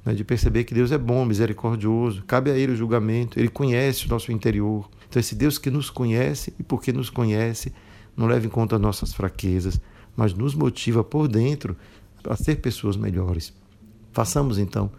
né, 0.04 0.14
de 0.14 0.24
perceber 0.24 0.64
que 0.64 0.74
Deus 0.74 0.92
é 0.92 0.98
bom, 0.98 1.24
misericordioso, 1.24 2.22
cabe 2.26 2.50
a 2.50 2.56
Ele 2.56 2.72
o 2.72 2.76
julgamento, 2.76 3.38
Ele 3.38 3.48
conhece 3.48 4.06
o 4.06 4.08
nosso 4.08 4.32
interior. 4.32 4.88
Então, 5.08 5.20
esse 5.20 5.34
Deus 5.34 5.58
que 5.58 5.70
nos 5.70 5.90
conhece 5.90 6.54
e 6.58 6.62
porque 6.62 6.92
nos 6.92 7.10
conhece, 7.10 7.72
não 8.16 8.26
leva 8.26 8.46
em 8.46 8.50
conta 8.50 8.78
nossas 8.78 9.12
fraquezas, 9.12 9.80
mas 10.16 10.34
nos 10.34 10.54
motiva 10.54 11.02
por 11.02 11.28
dentro 11.28 11.76
a 12.24 12.36
ser 12.36 12.56
pessoas 12.56 12.96
melhores. 12.96 13.52
Façamos 14.12 14.58
então 14.58 14.90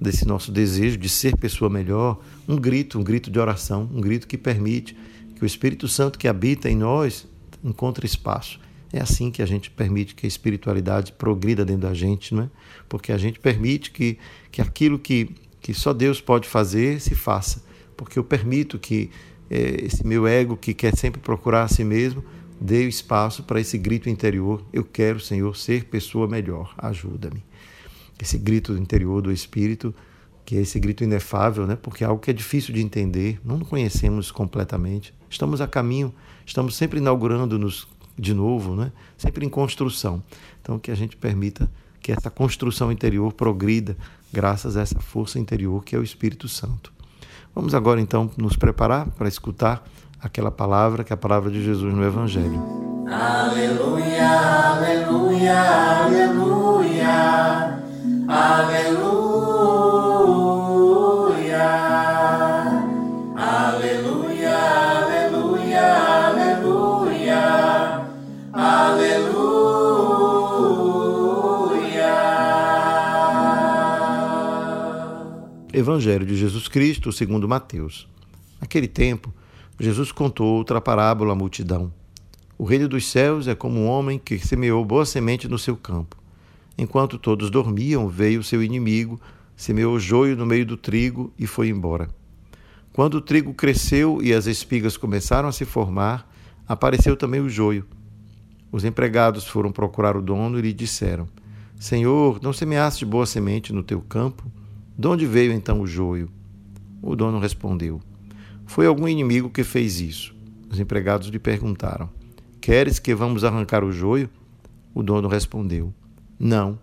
desse 0.00 0.26
nosso 0.26 0.50
desejo 0.50 0.96
de 0.96 1.08
ser 1.08 1.36
pessoa 1.36 1.70
melhor 1.70 2.20
um 2.48 2.56
grito, 2.56 2.98
um 2.98 3.04
grito 3.04 3.30
de 3.30 3.38
oração, 3.38 3.88
um 3.92 4.00
grito 4.00 4.26
que 4.26 4.36
permite 4.36 4.96
que 5.36 5.44
o 5.44 5.46
Espírito 5.46 5.86
Santo 5.86 6.18
que 6.18 6.26
habita 6.26 6.68
em 6.68 6.76
nós 6.76 7.26
encontre 7.62 8.06
espaço 8.06 8.58
é 8.94 9.00
assim 9.00 9.28
que 9.28 9.42
a 9.42 9.46
gente 9.46 9.72
permite 9.72 10.14
que 10.14 10.24
a 10.24 10.28
espiritualidade 10.28 11.10
progrida 11.10 11.64
dentro 11.64 11.82
da 11.82 11.92
gente, 11.92 12.32
não 12.32 12.44
é? 12.44 12.50
Porque 12.88 13.10
a 13.10 13.18
gente 13.18 13.40
permite 13.40 13.90
que, 13.90 14.16
que 14.52 14.62
aquilo 14.62 15.00
que, 15.00 15.30
que 15.60 15.74
só 15.74 15.92
Deus 15.92 16.20
pode 16.20 16.46
fazer 16.46 17.00
se 17.00 17.12
faça. 17.12 17.64
Porque 17.96 18.16
eu 18.16 18.22
permito 18.22 18.78
que 18.78 19.10
é, 19.50 19.84
esse 19.84 20.06
meu 20.06 20.28
ego 20.28 20.56
que 20.56 20.72
quer 20.72 20.96
sempre 20.96 21.20
procurar 21.20 21.64
a 21.64 21.68
si 21.68 21.82
mesmo 21.82 22.24
dê 22.60 22.86
espaço 22.86 23.42
para 23.42 23.60
esse 23.60 23.76
grito 23.76 24.08
interior: 24.08 24.64
Eu 24.72 24.84
quero, 24.84 25.18
Senhor, 25.18 25.56
ser 25.56 25.86
pessoa 25.86 26.28
melhor, 26.28 26.72
ajuda-me. 26.78 27.44
Esse 28.22 28.38
grito 28.38 28.74
interior 28.74 29.20
do 29.20 29.32
Espírito, 29.32 29.92
que 30.44 30.56
é 30.56 30.60
esse 30.60 30.78
grito 30.78 31.02
inefável, 31.02 31.66
né? 31.66 31.74
porque 31.74 32.04
é 32.04 32.06
algo 32.06 32.22
que 32.22 32.30
é 32.30 32.32
difícil 32.32 32.72
de 32.72 32.80
entender, 32.80 33.40
não 33.44 33.58
conhecemos 33.58 34.30
completamente. 34.30 35.12
Estamos 35.28 35.60
a 35.60 35.66
caminho, 35.66 36.14
estamos 36.46 36.76
sempre 36.76 37.00
inaugurando-nos 37.00 37.88
de 38.18 38.34
novo, 38.34 38.74
né? 38.74 38.92
sempre 39.16 39.44
em 39.44 39.48
construção. 39.48 40.22
Então, 40.60 40.78
que 40.78 40.90
a 40.90 40.94
gente 40.94 41.16
permita 41.16 41.68
que 42.00 42.12
essa 42.12 42.30
construção 42.30 42.92
interior 42.92 43.32
progrida 43.32 43.96
graças 44.32 44.76
a 44.76 44.82
essa 44.82 45.00
força 45.00 45.38
interior 45.38 45.84
que 45.84 45.94
é 45.94 45.98
o 45.98 46.02
Espírito 46.02 46.48
Santo. 46.48 46.92
Vamos 47.54 47.74
agora, 47.74 48.00
então, 48.00 48.30
nos 48.36 48.56
preparar 48.56 49.06
para 49.10 49.28
escutar 49.28 49.84
aquela 50.20 50.50
palavra 50.50 51.04
que 51.04 51.12
é 51.12 51.14
a 51.14 51.16
palavra 51.16 51.50
de 51.50 51.62
Jesus 51.62 51.94
no 51.94 52.04
Evangelho. 52.04 52.60
Aleluia, 53.08 54.30
aleluia, 54.30 55.60
aleluia, 56.04 57.14
aleluia. 58.28 59.13
Evangelho 75.76 76.24
de 76.24 76.36
Jesus 76.36 76.68
Cristo, 76.68 77.10
segundo 77.10 77.48
Mateus. 77.48 78.08
Naquele 78.60 78.86
tempo, 78.86 79.34
Jesus 79.76 80.12
contou 80.12 80.54
outra 80.54 80.80
parábola 80.80 81.32
à 81.32 81.34
multidão. 81.34 81.92
O 82.56 82.62
reino 82.62 82.88
dos 82.88 83.04
céus 83.10 83.48
é 83.48 83.56
como 83.56 83.80
um 83.80 83.88
homem 83.88 84.16
que 84.16 84.38
semeou 84.38 84.84
boa 84.84 85.04
semente 85.04 85.48
no 85.48 85.58
seu 85.58 85.76
campo. 85.76 86.16
Enquanto 86.78 87.18
todos 87.18 87.50
dormiam, 87.50 88.08
veio 88.08 88.44
seu 88.44 88.62
inimigo, 88.62 89.20
semeou 89.56 89.98
joio 89.98 90.36
no 90.36 90.46
meio 90.46 90.64
do 90.64 90.76
trigo 90.76 91.32
e 91.36 91.44
foi 91.44 91.70
embora. 91.70 92.08
Quando 92.92 93.14
o 93.14 93.20
trigo 93.20 93.52
cresceu 93.52 94.20
e 94.22 94.32
as 94.32 94.46
espigas 94.46 94.96
começaram 94.96 95.48
a 95.48 95.52
se 95.52 95.64
formar, 95.64 96.32
apareceu 96.68 97.16
também 97.16 97.40
o 97.40 97.48
joio. 97.48 97.84
Os 98.70 98.84
empregados 98.84 99.44
foram 99.48 99.72
procurar 99.72 100.16
o 100.16 100.22
dono 100.22 100.56
e 100.56 100.62
lhe 100.62 100.72
disseram: 100.72 101.28
Senhor, 101.80 102.38
não 102.40 102.52
semeaste 102.52 103.04
boa 103.04 103.26
semente 103.26 103.72
no 103.72 103.82
teu 103.82 104.00
campo? 104.00 104.44
De 104.96 105.08
onde 105.08 105.26
veio 105.26 105.52
então 105.52 105.80
o 105.80 105.86
joio? 105.88 106.30
O 107.02 107.16
dono 107.16 107.40
respondeu: 107.40 108.00
Foi 108.64 108.86
algum 108.86 109.08
inimigo 109.08 109.50
que 109.50 109.64
fez 109.64 110.00
isso. 110.00 110.34
Os 110.70 110.78
empregados 110.78 111.28
lhe 111.28 111.38
perguntaram: 111.40 112.08
Queres 112.60 113.00
que 113.00 113.12
vamos 113.12 113.42
arrancar 113.42 113.82
o 113.82 113.90
joio? 113.90 114.30
O 114.94 115.02
dono 115.02 115.26
respondeu: 115.26 115.92
Não. 116.38 116.78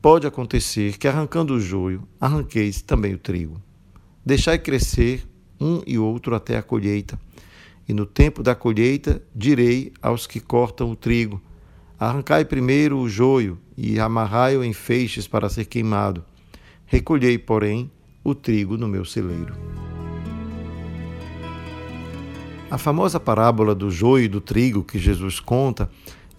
Pode 0.00 0.26
acontecer 0.26 0.98
que, 0.98 1.06
arrancando 1.06 1.54
o 1.54 1.60
joio, 1.60 2.02
arranqueis 2.20 2.82
também 2.82 3.14
o 3.14 3.18
trigo. 3.18 3.62
Deixai 4.26 4.58
crescer 4.58 5.24
um 5.60 5.80
e 5.86 5.96
outro 5.96 6.34
até 6.34 6.56
a 6.56 6.62
colheita. 6.62 7.16
E 7.88 7.94
no 7.94 8.04
tempo 8.04 8.42
da 8.42 8.56
colheita, 8.56 9.22
direi 9.32 9.92
aos 10.02 10.26
que 10.26 10.40
cortam 10.40 10.90
o 10.90 10.96
trigo: 10.96 11.40
Arrancai 11.96 12.44
primeiro 12.44 12.98
o 12.98 13.08
joio 13.08 13.56
e 13.76 14.00
amarrai-o 14.00 14.64
em 14.64 14.72
feixes 14.72 15.28
para 15.28 15.48
ser 15.48 15.66
queimado 15.66 16.24
Recolhei, 16.92 17.38
porém, 17.38 17.90
o 18.22 18.34
trigo 18.34 18.76
no 18.76 18.86
meu 18.86 19.02
celeiro. 19.02 19.54
A 22.70 22.76
famosa 22.76 23.18
parábola 23.18 23.74
do 23.74 23.90
joio 23.90 24.26
e 24.26 24.28
do 24.28 24.42
trigo 24.42 24.84
que 24.84 24.98
Jesus 24.98 25.40
conta 25.40 25.88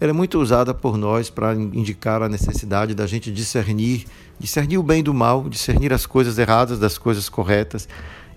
ela 0.00 0.10
é 0.10 0.12
muito 0.12 0.38
usada 0.38 0.72
por 0.72 0.96
nós 0.96 1.28
para 1.28 1.54
indicar 1.54 2.22
a 2.22 2.28
necessidade 2.28 2.94
da 2.94 3.04
gente 3.04 3.32
discernir, 3.32 4.04
discernir 4.38 4.78
o 4.78 4.82
bem 4.84 5.02
do 5.02 5.12
mal, 5.12 5.48
discernir 5.48 5.92
as 5.92 6.06
coisas 6.06 6.38
erradas 6.38 6.78
das 6.78 6.98
coisas 6.98 7.28
corretas 7.28 7.88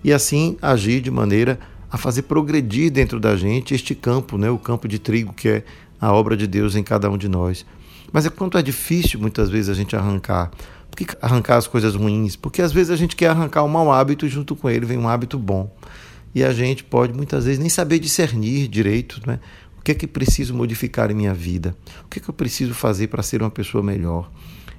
e 0.02 0.12
assim 0.12 0.56
agir 0.60 1.00
de 1.00 1.12
maneira 1.12 1.60
a 1.88 1.96
fazer 1.96 2.22
progredir 2.22 2.90
dentro 2.90 3.20
da 3.20 3.36
gente 3.36 3.76
este 3.76 3.94
campo, 3.94 4.36
né, 4.36 4.50
o 4.50 4.58
campo 4.58 4.88
de 4.88 4.98
trigo 4.98 5.32
que 5.32 5.48
é 5.48 5.64
a 6.00 6.12
obra 6.12 6.36
de 6.36 6.48
Deus 6.48 6.74
em 6.74 6.82
cada 6.82 7.08
um 7.08 7.16
de 7.16 7.28
nós. 7.28 7.64
Mas 8.12 8.26
é 8.26 8.30
quanto 8.30 8.58
é 8.58 8.62
difícil 8.62 9.20
muitas 9.20 9.48
vezes 9.48 9.68
a 9.68 9.74
gente 9.74 9.94
arrancar 9.94 10.50
que 11.06 11.16
arrancar 11.20 11.56
as 11.56 11.66
coisas 11.66 11.94
ruins? 11.94 12.36
Porque 12.36 12.62
às 12.62 12.72
vezes 12.72 12.90
a 12.90 12.96
gente 12.96 13.14
quer 13.14 13.28
arrancar 13.28 13.62
um 13.62 13.68
mau 13.68 13.92
hábito 13.92 14.26
e 14.26 14.28
junto 14.28 14.56
com 14.56 14.68
ele 14.68 14.86
vem 14.86 14.98
um 14.98 15.08
hábito 15.08 15.38
bom. 15.38 15.74
E 16.34 16.44
a 16.44 16.52
gente 16.52 16.84
pode 16.84 17.12
muitas 17.12 17.44
vezes 17.44 17.58
nem 17.58 17.68
saber 17.68 17.98
discernir 17.98 18.68
direito, 18.68 19.20
né? 19.26 19.40
O 19.78 19.82
que 19.82 19.92
é 19.92 19.94
que 19.94 20.06
preciso 20.06 20.54
modificar 20.54 21.10
em 21.10 21.14
minha 21.14 21.32
vida? 21.32 21.74
O 22.04 22.08
que 22.08 22.18
é 22.18 22.22
que 22.22 22.28
eu 22.28 22.34
preciso 22.34 22.74
fazer 22.74 23.06
para 23.08 23.22
ser 23.22 23.42
uma 23.42 23.50
pessoa 23.50 23.82
melhor? 23.82 24.30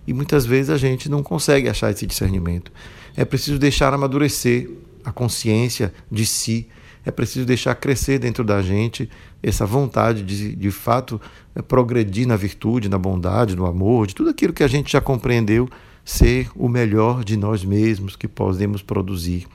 E 0.05 0.13
muitas 0.13 0.45
vezes 0.45 0.69
a 0.69 0.77
gente 0.77 1.09
não 1.09 1.23
consegue 1.23 1.69
achar 1.69 1.91
esse 1.91 2.05
discernimento. 2.05 2.71
É 3.15 3.25
preciso 3.25 3.57
deixar 3.57 3.93
amadurecer 3.93 4.69
a 5.03 5.11
consciência 5.11 5.93
de 6.11 6.25
si, 6.25 6.67
é 7.05 7.11
preciso 7.11 7.45
deixar 7.45 7.75
crescer 7.75 8.19
dentro 8.19 8.43
da 8.43 8.61
gente 8.61 9.09
essa 9.41 9.65
vontade 9.65 10.23
de, 10.23 10.55
de 10.55 10.71
fato, 10.71 11.19
progredir 11.67 12.27
na 12.27 12.35
virtude, 12.35 12.89
na 12.89 12.97
bondade, 12.97 13.55
no 13.55 13.65
amor, 13.65 14.07
de 14.07 14.15
tudo 14.15 14.29
aquilo 14.29 14.53
que 14.53 14.63
a 14.63 14.67
gente 14.67 14.91
já 14.91 15.01
compreendeu 15.01 15.69
ser 16.03 16.49
o 16.55 16.67
melhor 16.67 17.23
de 17.23 17.37
nós 17.37 17.63
mesmos 17.63 18.15
que 18.15 18.27
podemos 18.27 18.81
produzir. 18.81 19.47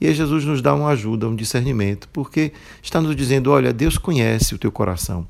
E 0.00 0.06
aí 0.06 0.14
Jesus 0.14 0.44
nos 0.44 0.60
dá 0.60 0.74
uma 0.74 0.88
ajuda, 0.88 1.28
um 1.28 1.36
discernimento, 1.36 2.08
porque 2.12 2.52
está 2.82 3.00
nos 3.00 3.14
dizendo: 3.14 3.50
olha, 3.50 3.72
Deus 3.72 3.96
conhece 3.96 4.54
o 4.54 4.58
teu 4.58 4.72
coração. 4.72 5.26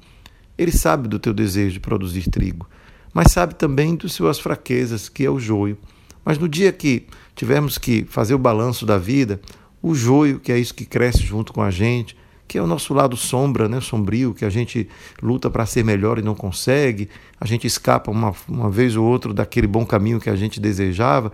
Ele 0.56 0.72
sabe 0.72 1.08
do 1.08 1.18
teu 1.18 1.34
desejo 1.34 1.74
de 1.74 1.80
produzir 1.80 2.30
trigo, 2.30 2.66
mas 3.12 3.32
sabe 3.32 3.54
também 3.54 3.96
das 3.96 4.12
suas 4.12 4.38
fraquezas, 4.38 5.08
que 5.08 5.24
é 5.24 5.30
o 5.30 5.38
joio. 5.38 5.76
Mas 6.24 6.38
no 6.38 6.48
dia 6.48 6.72
que 6.72 7.06
tivermos 7.34 7.76
que 7.78 8.04
fazer 8.04 8.34
o 8.34 8.38
balanço 8.38 8.86
da 8.86 8.96
vida, 8.96 9.40
o 9.82 9.94
joio, 9.94 10.38
que 10.38 10.52
é 10.52 10.58
isso 10.58 10.74
que 10.74 10.86
cresce 10.86 11.18
junto 11.18 11.52
com 11.52 11.60
a 11.60 11.70
gente, 11.70 12.16
que 12.52 12.58
é 12.58 12.62
o 12.62 12.66
nosso 12.66 12.92
lado 12.92 13.16
sombra, 13.16 13.66
né, 13.66 13.80
sombrio, 13.80 14.34
que 14.34 14.44
a 14.44 14.50
gente 14.50 14.86
luta 15.22 15.48
para 15.48 15.64
ser 15.64 15.82
melhor 15.82 16.18
e 16.18 16.22
não 16.22 16.34
consegue, 16.34 17.08
a 17.40 17.46
gente 17.46 17.66
escapa 17.66 18.10
uma, 18.10 18.34
uma 18.46 18.68
vez 18.68 18.94
ou 18.94 19.06
outra 19.06 19.32
daquele 19.32 19.66
bom 19.66 19.86
caminho 19.86 20.20
que 20.20 20.28
a 20.28 20.36
gente 20.36 20.60
desejava. 20.60 21.32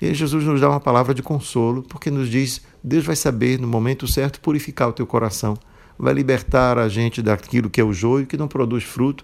E 0.00 0.14
Jesus 0.14 0.42
nos 0.42 0.62
dá 0.62 0.70
uma 0.70 0.80
palavra 0.80 1.12
de 1.12 1.22
consolo, 1.22 1.82
porque 1.82 2.10
nos 2.10 2.30
diz: 2.30 2.62
Deus 2.82 3.04
vai 3.04 3.14
saber 3.14 3.60
no 3.60 3.68
momento 3.68 4.08
certo 4.08 4.40
purificar 4.40 4.88
o 4.88 4.92
teu 4.94 5.06
coração, 5.06 5.54
vai 5.98 6.14
libertar 6.14 6.78
a 6.78 6.88
gente 6.88 7.20
daquilo 7.20 7.68
que 7.68 7.78
é 7.78 7.84
o 7.84 7.92
joio, 7.92 8.24
que 8.24 8.38
não 8.38 8.48
produz 8.48 8.84
fruto, 8.84 9.22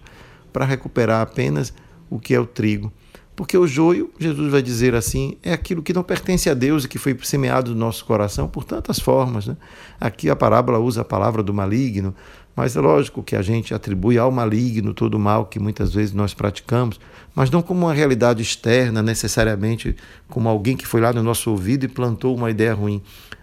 para 0.52 0.66
recuperar 0.66 1.22
apenas 1.22 1.72
o 2.10 2.20
que 2.20 2.34
é 2.34 2.38
o 2.38 2.44
trigo. 2.44 2.92
Porque 3.40 3.56
o 3.56 3.66
joio, 3.66 4.10
Jesus 4.18 4.52
vai 4.52 4.60
dizer 4.60 4.94
assim, 4.94 5.38
é 5.42 5.54
aquilo 5.54 5.82
que 5.82 5.94
não 5.94 6.02
pertence 6.02 6.50
a 6.50 6.52
Deus 6.52 6.84
e 6.84 6.88
que 6.88 6.98
foi 6.98 7.16
semeado 7.22 7.70
no 7.70 7.78
nosso 7.78 8.04
coração 8.04 8.46
por 8.46 8.64
tantas 8.64 8.98
formas. 8.98 9.46
Né? 9.46 9.56
Aqui 9.98 10.28
a 10.28 10.36
parábola 10.36 10.78
usa 10.78 11.00
a 11.00 11.04
palavra 11.06 11.42
do 11.42 11.54
maligno, 11.54 12.14
mas 12.54 12.76
é 12.76 12.80
lógico 12.82 13.22
que 13.22 13.34
a 13.34 13.40
gente 13.40 13.72
atribui 13.72 14.18
ao 14.18 14.30
maligno 14.30 14.92
todo 14.92 15.14
o 15.14 15.18
mal 15.18 15.46
que 15.46 15.58
muitas 15.58 15.94
vezes 15.94 16.12
nós 16.12 16.34
praticamos, 16.34 17.00
mas 17.34 17.50
não 17.50 17.62
como 17.62 17.86
uma 17.86 17.94
realidade 17.94 18.42
externa, 18.42 19.02
necessariamente 19.02 19.96
como 20.28 20.46
alguém 20.46 20.76
que 20.76 20.86
foi 20.86 21.00
lá 21.00 21.10
no 21.10 21.22
nosso 21.22 21.50
ouvido 21.50 21.86
e 21.86 21.88
plantou 21.88 22.36
uma 22.36 22.50
ideia 22.50 22.74
ruim. 22.74 23.00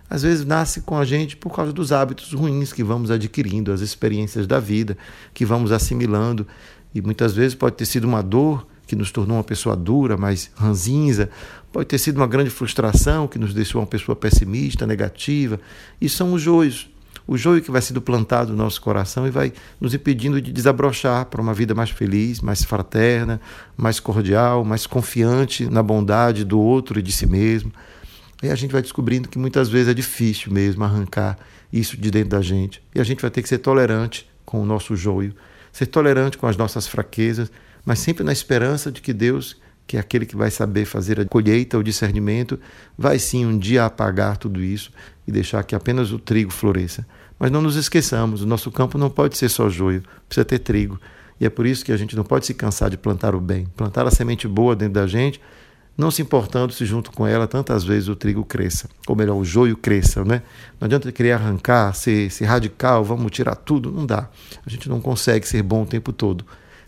Às 0.07 0.21
vezes 0.21 0.45
nasce 0.45 0.81
com 0.81 0.95
a 0.95 1.05
gente 1.05 1.35
por 1.35 1.55
causa 1.55 1.73
dos 1.73 1.91
hábitos 1.91 2.33
ruins 2.33 2.71
que 2.71 2.83
vamos 2.83 3.09
adquirindo, 3.09 3.71
as 3.71 3.81
experiências 3.81 4.45
da 4.45 4.59
vida 4.59 4.95
que 5.33 5.43
vamos 5.43 5.71
assimilando, 5.71 6.45
e 6.93 7.01
muitas 7.01 7.33
vezes 7.33 7.55
pode 7.55 7.75
ter 7.75 7.85
sido 7.87 8.03
uma 8.03 8.21
dor 8.21 8.63
que 8.87 8.95
nos 8.95 9.11
tornou 9.11 9.37
uma 9.37 9.43
pessoa 9.43 9.75
dura, 9.75 10.15
mais 10.15 10.49
ranzinza, 10.55 11.29
pode 11.71 11.87
ter 11.89 11.97
sido 11.97 12.17
uma 12.17 12.27
grande 12.27 12.49
frustração 12.49 13.27
que 13.27 13.37
nos 13.37 13.53
deixou 13.53 13.81
uma 13.81 13.87
pessoa 13.87 14.15
pessimista, 14.15 14.87
negativa. 14.87 15.59
E 15.99 16.07
são 16.07 16.33
os 16.33 16.41
joios. 16.41 16.89
O 17.27 17.37
joio 17.37 17.61
que 17.61 17.69
vai 17.69 17.81
sendo 17.81 18.01
plantado 18.01 18.51
no 18.53 18.57
nosso 18.57 18.81
coração 18.81 19.27
e 19.27 19.29
vai 19.29 19.51
nos 19.81 19.93
impedindo 19.93 20.41
de 20.41 20.49
desabrochar 20.53 21.25
para 21.25 21.41
uma 21.41 21.53
vida 21.53 21.75
mais 21.75 21.89
feliz, 21.89 22.39
mais 22.39 22.63
fraterna, 22.63 23.41
mais 23.75 23.99
cordial, 23.99 24.63
mais 24.63 24.87
confiante 24.87 25.69
na 25.69 25.83
bondade 25.83 26.45
do 26.45 26.57
outro 26.57 26.97
e 26.97 27.01
de 27.01 27.11
si 27.11 27.25
mesmo. 27.25 27.69
E 28.41 28.49
a 28.49 28.55
gente 28.55 28.71
vai 28.71 28.81
descobrindo 28.81 29.27
que 29.27 29.37
muitas 29.37 29.67
vezes 29.67 29.89
é 29.89 29.93
difícil 29.93 30.53
mesmo 30.53 30.85
arrancar 30.85 31.37
isso 31.73 31.97
de 31.97 32.09
dentro 32.09 32.29
da 32.29 32.41
gente. 32.41 32.81
E 32.95 33.01
a 33.01 33.03
gente 33.03 33.21
vai 33.21 33.29
ter 33.29 33.41
que 33.41 33.49
ser 33.49 33.57
tolerante 33.57 34.29
com 34.45 34.61
o 34.61 34.65
nosso 34.65 34.95
joio, 34.95 35.35
ser 35.73 35.87
tolerante 35.87 36.37
com 36.37 36.47
as 36.47 36.55
nossas 36.55 36.87
fraquezas 36.87 37.51
mas 37.87 37.99
sempre 37.99 38.21
na 38.21 38.33
esperança 38.33 38.91
de 38.91 38.99
que 38.99 39.13
Deus, 39.13 39.55
que 39.87 39.95
é 39.95 39.99
aquele 40.01 40.25
que 40.25 40.35
vai 40.35 40.51
saber 40.51 40.83
fazer 40.83 41.21
a 41.21 41.25
colheita, 41.25 41.77
o 41.77 41.83
discernimento, 41.83 42.59
vai 42.97 43.17
sim 43.17 43.45
um 43.45 43.57
dia 43.57 43.85
apagar 43.85 44.35
tudo 44.35 44.61
isso 44.61 44.91
e 45.25 45.31
deixar 45.31 45.63
que 45.63 45.73
apenas 45.73 46.11
o 46.11 46.19
trigo 46.19 46.51
floresça. 46.51 47.07
Mas 47.39 47.49
não 47.49 47.61
nos 47.61 47.77
esqueçamos, 47.77 48.41
o 48.41 48.45
nosso 48.45 48.69
campo 48.73 48.97
não 48.97 49.09
pode 49.09 49.37
ser 49.37 49.47
só 49.47 49.69
joio, 49.69 50.03
precisa 50.27 50.43
ter 50.43 50.59
trigo. 50.59 50.99
E 51.39 51.45
é 51.45 51.49
por 51.49 51.65
isso 51.65 51.85
que 51.85 51.93
a 51.93 51.95
gente 51.95 52.13
não 52.13 52.25
pode 52.25 52.45
se 52.45 52.53
cansar 52.53 52.89
de 52.89 52.97
plantar 52.97 53.33
o 53.33 53.39
bem, 53.39 53.65
plantar 53.77 54.05
a 54.05 54.11
semente 54.11 54.49
boa 54.49 54.75
dentro 54.75 54.95
da 54.95 55.07
gente, 55.07 55.39
não 55.97 56.11
se 56.11 56.21
importando 56.21 56.73
se 56.73 56.85
junto 56.85 57.09
com 57.09 57.25
ela 57.25 57.47
tantas 57.47 57.85
vezes 57.85 58.09
o 58.09 58.17
trigo 58.17 58.43
cresça, 58.43 58.89
ou 59.07 59.15
melhor, 59.15 59.37
o 59.37 59.45
joio 59.45 59.77
cresça, 59.77 60.25
né? 60.25 60.41
Não 60.77 60.87
adianta 60.87 61.09
querer 61.09 61.31
arrancar, 61.31 61.93
ser, 61.93 62.29
ser 62.31 62.43
radical, 62.43 63.01
vamos 63.05 63.31
tirar 63.31 63.55
tudo, 63.55 63.93
não 63.93 64.05
dá. 64.05 64.27
A 64.65 64.69
gente 64.69 64.89
não 64.89 64.99
consegue 64.99 65.47
ser 65.47 65.63
bom 65.63 65.83
o 65.83 65.85
tempo 65.85 66.11
todo. 66.11 66.45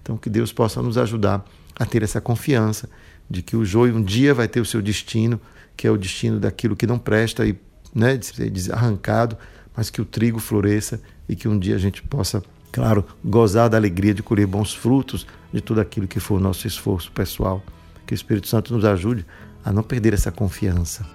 Então, 0.10 0.18
que 0.18 0.28
Deus 0.28 0.51
possa 0.51 0.82
nos 0.82 0.98
ajudar 0.98 1.46
a 1.75 1.86
ter 1.86 2.01
essa 2.01 2.20
confiança 2.20 2.89
de 3.30 3.44
que 3.44 3.56
o 3.56 3.63
joio 3.63 3.96
um 3.96 4.01
dia 4.01 4.34
vai 4.34 4.48
ter 4.48 4.60
o 4.60 4.66
seu 4.66 4.82
destino, 4.82 5.39
que 5.78 5.86
é 5.86 5.92
o 5.92 5.98
destino 5.98 6.39
daquilo 6.39 6.75
que 6.75 6.88
não 6.88 6.98
presta 6.98 7.46
e 7.46 7.56
né, 7.94 8.18
de 8.18 8.25
ser 8.25 8.74
arrancado, 8.74 9.38
mas 9.78 9.92
que 9.92 10.01
o 10.01 10.06
trigo 10.06 10.39
floresça 10.39 11.00
e 11.28 11.36
que 11.36 11.48
um 11.48 11.60
dia 11.60 11.75
a 11.75 11.78
gente 11.78 12.01
possa, 12.01 12.42
claro, 12.72 13.06
gozar 13.24 13.70
da 13.70 13.78
alegria 13.78 14.12
de 14.12 14.24
colher 14.24 14.48
bons 14.48 14.74
frutos 14.74 15.28
de 15.54 15.62
tudo 15.62 15.80
aquilo 15.80 16.08
que 16.08 16.20
for 16.20 16.38
o 16.38 16.39
nosso 16.39 16.66
esforço 16.66 17.12
pessoal. 17.12 17.63
Que 18.08 18.12
o 18.12 18.15
Espírito 18.15 18.48
Santo 18.48 18.74
nos 18.74 18.86
ajude 18.86 19.24
a 19.63 19.72
não 19.72 19.84
perder 19.84 20.15
essa 20.15 20.32
confiança. 20.32 21.06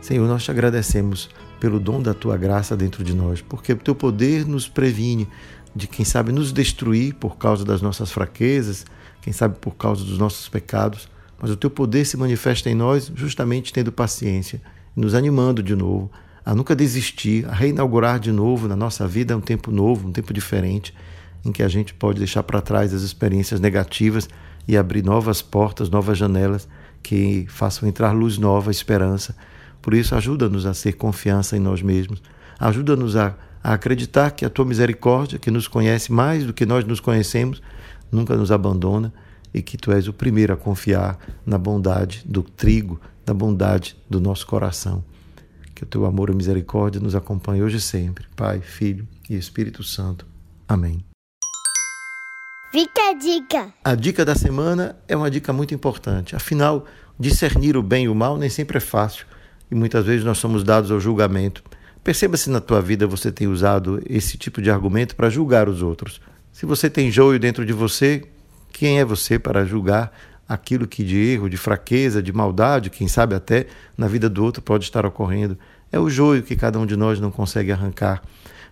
Senhor, 0.00 0.28
nós 0.28 0.44
te 0.44 0.52
agradecemos 0.52 1.28
pelo 1.62 1.78
dom 1.78 2.02
da 2.02 2.12
tua 2.12 2.36
graça 2.36 2.76
dentro 2.76 3.04
de 3.04 3.14
nós, 3.14 3.40
porque 3.40 3.72
o 3.72 3.76
teu 3.76 3.94
poder 3.94 4.44
nos 4.44 4.66
previne 4.66 5.28
de 5.72 5.86
quem 5.86 6.04
sabe 6.04 6.32
nos 6.32 6.52
destruir 6.52 7.14
por 7.14 7.36
causa 7.36 7.64
das 7.64 7.80
nossas 7.80 8.10
fraquezas, 8.10 8.84
quem 9.20 9.32
sabe 9.32 9.56
por 9.60 9.76
causa 9.76 10.04
dos 10.04 10.18
nossos 10.18 10.48
pecados, 10.48 11.08
mas 11.40 11.52
o 11.52 11.56
teu 11.56 11.70
poder 11.70 12.04
se 12.04 12.16
manifesta 12.16 12.68
em 12.68 12.74
nós 12.74 13.12
justamente 13.14 13.72
tendo 13.72 13.92
paciência, 13.92 14.60
nos 14.96 15.14
animando 15.14 15.62
de 15.62 15.76
novo 15.76 16.10
a 16.44 16.52
nunca 16.52 16.74
desistir, 16.74 17.46
a 17.46 17.52
reinaugurar 17.52 18.18
de 18.18 18.32
novo 18.32 18.66
na 18.66 18.74
nossa 18.74 19.06
vida 19.06 19.36
um 19.36 19.40
tempo 19.40 19.70
novo, 19.70 20.08
um 20.08 20.12
tempo 20.12 20.34
diferente, 20.34 20.92
em 21.44 21.52
que 21.52 21.62
a 21.62 21.68
gente 21.68 21.94
pode 21.94 22.18
deixar 22.18 22.42
para 22.42 22.60
trás 22.60 22.92
as 22.92 23.02
experiências 23.02 23.60
negativas 23.60 24.28
e 24.66 24.76
abrir 24.76 25.04
novas 25.04 25.40
portas, 25.40 25.88
novas 25.88 26.18
janelas 26.18 26.66
que 27.04 27.46
façam 27.48 27.88
entrar 27.88 28.10
luz 28.10 28.36
nova, 28.36 28.72
esperança 28.72 29.36
por 29.82 29.94
isso, 29.94 30.14
ajuda-nos 30.14 30.64
a 30.64 30.72
ter 30.72 30.92
confiança 30.92 31.56
em 31.56 31.60
nós 31.60 31.82
mesmos. 31.82 32.22
Ajuda-nos 32.58 33.16
a, 33.16 33.34
a 33.62 33.74
acreditar 33.74 34.30
que 34.30 34.44
a 34.44 34.50
tua 34.50 34.64
misericórdia, 34.64 35.40
que 35.40 35.50
nos 35.50 35.66
conhece 35.66 36.12
mais 36.12 36.46
do 36.46 36.52
que 36.52 36.64
nós 36.64 36.84
nos 36.84 37.00
conhecemos, 37.00 37.60
nunca 38.10 38.36
nos 38.36 38.52
abandona 38.52 39.12
e 39.52 39.60
que 39.60 39.76
tu 39.76 39.90
és 39.90 40.06
o 40.06 40.12
primeiro 40.12 40.52
a 40.52 40.56
confiar 40.56 41.18
na 41.44 41.58
bondade 41.58 42.22
do 42.24 42.44
trigo, 42.44 43.00
na 43.26 43.34
bondade 43.34 43.96
do 44.08 44.20
nosso 44.20 44.46
coração. 44.46 45.04
Que 45.74 45.82
o 45.82 45.86
teu 45.86 46.06
amor 46.06 46.30
e 46.30 46.34
misericórdia 46.34 47.00
nos 47.00 47.16
acompanhe 47.16 47.60
hoje 47.60 47.78
e 47.78 47.80
sempre. 47.80 48.24
Pai, 48.36 48.60
Filho 48.60 49.06
e 49.28 49.36
Espírito 49.36 49.82
Santo. 49.82 50.24
Amém. 50.68 51.04
Fica 52.70 53.10
a 53.10 53.14
dica. 53.14 53.74
A 53.84 53.94
dica 53.96 54.24
da 54.24 54.36
semana 54.36 54.96
é 55.08 55.16
uma 55.16 55.30
dica 55.30 55.52
muito 55.52 55.74
importante. 55.74 56.36
Afinal, 56.36 56.86
discernir 57.18 57.76
o 57.76 57.82
bem 57.82 58.04
e 58.04 58.08
o 58.08 58.14
mal 58.14 58.38
nem 58.38 58.48
sempre 58.48 58.78
é 58.78 58.80
fácil 58.80 59.26
e 59.72 59.74
muitas 59.74 60.04
vezes 60.04 60.22
nós 60.22 60.36
somos 60.36 60.62
dados 60.62 60.90
ao 60.90 61.00
julgamento. 61.00 61.64
Perceba 62.04 62.36
se 62.36 62.50
na 62.50 62.60
tua 62.60 62.82
vida 62.82 63.06
você 63.06 63.32
tem 63.32 63.48
usado 63.48 64.02
esse 64.06 64.36
tipo 64.36 64.60
de 64.60 64.70
argumento 64.70 65.16
para 65.16 65.30
julgar 65.30 65.66
os 65.66 65.80
outros. 65.80 66.20
Se 66.52 66.66
você 66.66 66.90
tem 66.90 67.10
joio 67.10 67.40
dentro 67.40 67.64
de 67.64 67.72
você, 67.72 68.22
quem 68.70 69.00
é 69.00 69.04
você 69.04 69.38
para 69.38 69.64
julgar 69.64 70.12
aquilo 70.46 70.86
que 70.86 71.02
de 71.02 71.16
erro, 71.16 71.48
de 71.48 71.56
fraqueza, 71.56 72.22
de 72.22 72.34
maldade, 72.34 72.90
quem 72.90 73.08
sabe 73.08 73.34
até 73.34 73.66
na 73.96 74.06
vida 74.06 74.28
do 74.28 74.44
outro 74.44 74.60
pode 74.60 74.84
estar 74.84 75.06
ocorrendo? 75.06 75.58
É 75.90 75.98
o 75.98 76.10
joio 76.10 76.42
que 76.42 76.54
cada 76.54 76.78
um 76.78 76.84
de 76.84 76.94
nós 76.94 77.18
não 77.18 77.30
consegue 77.30 77.72
arrancar. 77.72 78.20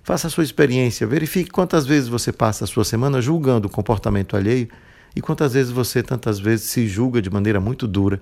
Faça 0.03 0.27
a 0.27 0.31
sua 0.31 0.45
experiência, 0.45 1.07
verifique 1.07 1.51
quantas 1.51 1.87
vezes 1.87 2.11
você 2.11 2.31
passa 2.31 2.65
a 2.65 2.67
sua 2.67 2.85
semana 2.85 3.23
julgando 3.23 3.69
o 3.69 3.71
comportamento 3.71 4.37
alheio 4.37 4.69
e 5.17 5.23
quantas 5.23 5.55
vezes 5.55 5.73
você 5.73 6.03
tantas 6.03 6.39
vezes 6.39 6.69
se 6.69 6.87
julga 6.87 7.23
de 7.23 7.31
maneira 7.31 7.59
muito 7.59 7.89
dura. 7.89 8.21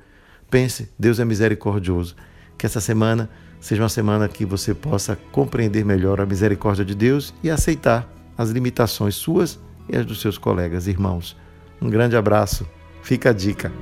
Pense, 0.48 0.88
Deus 0.96 1.18
é 1.18 1.24
misericordioso. 1.24 2.14
Que 2.58 2.66
essa 2.66 2.80
semana 2.80 3.30
seja 3.60 3.82
uma 3.82 3.88
semana 3.88 4.28
que 4.28 4.44
você 4.44 4.74
possa 4.74 5.16
compreender 5.30 5.84
melhor 5.84 6.20
a 6.20 6.26
misericórdia 6.26 6.84
de 6.84 6.94
Deus 6.94 7.32
e 7.42 7.48
aceitar 7.48 8.12
as 8.36 8.50
limitações 8.50 9.14
suas 9.14 9.60
e 9.88 9.96
as 9.96 10.04
dos 10.04 10.20
seus 10.20 10.36
colegas, 10.36 10.88
irmãos. 10.88 11.36
Um 11.80 11.88
grande 11.88 12.16
abraço. 12.16 12.66
Fica 13.00 13.30
a 13.30 13.32
dica. 13.32 13.72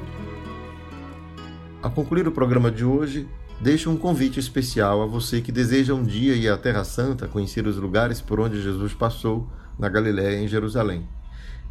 A 1.83 1.89
concluir 1.89 2.29
o 2.29 2.33
programa 2.33 2.71
de 2.71 2.85
hoje, 2.85 3.27
deixo 3.61 3.91
um 3.91 3.97
convite 3.97 4.39
especial 4.39 5.03
a 5.03 5.07
você 5.07 5.41
que 5.41 5.51
deseja 5.51 5.95
um 5.95 6.03
dia 6.03 6.35
ir 6.35 6.49
à 6.49 6.59
Terra 6.59 6.85
Santa, 6.85 7.27
conhecer 7.27 7.67
os 7.67 7.77
lugares 7.77 8.21
por 8.21 8.39
onde 8.39 8.63
Jesus 8.63 8.93
passou, 8.93 9.51
na 9.79 9.89
Galiléia 9.89 10.39
e 10.39 10.45
em 10.45 10.49
Jerusalém. 10.49 11.09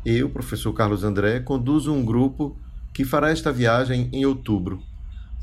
Eu, 0.04 0.30
professor 0.30 0.74
Carlos 0.74 1.04
André, 1.04 1.39
conduzo 1.39 1.94
um 1.94 2.04
grupo 2.04 2.60
que 2.94 3.04
fará 3.04 3.30
esta 3.30 3.52
viagem 3.52 4.10
em 4.13 4.26
outubro, 4.26 4.80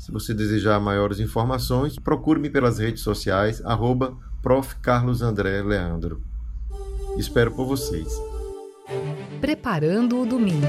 se 0.03 0.11
você 0.11 0.33
desejar 0.33 0.81
maiores 0.81 1.21
informações, 1.21 1.97
procure-me 1.97 2.49
pelas 2.49 2.77
redes 2.77 3.01
sociais, 3.03 3.63
arroba. 3.63 4.17
Espero 7.17 7.51
por 7.51 7.65
vocês. 7.65 8.09
Preparando 9.39 10.19
o 10.19 10.25
domingo. 10.25 10.67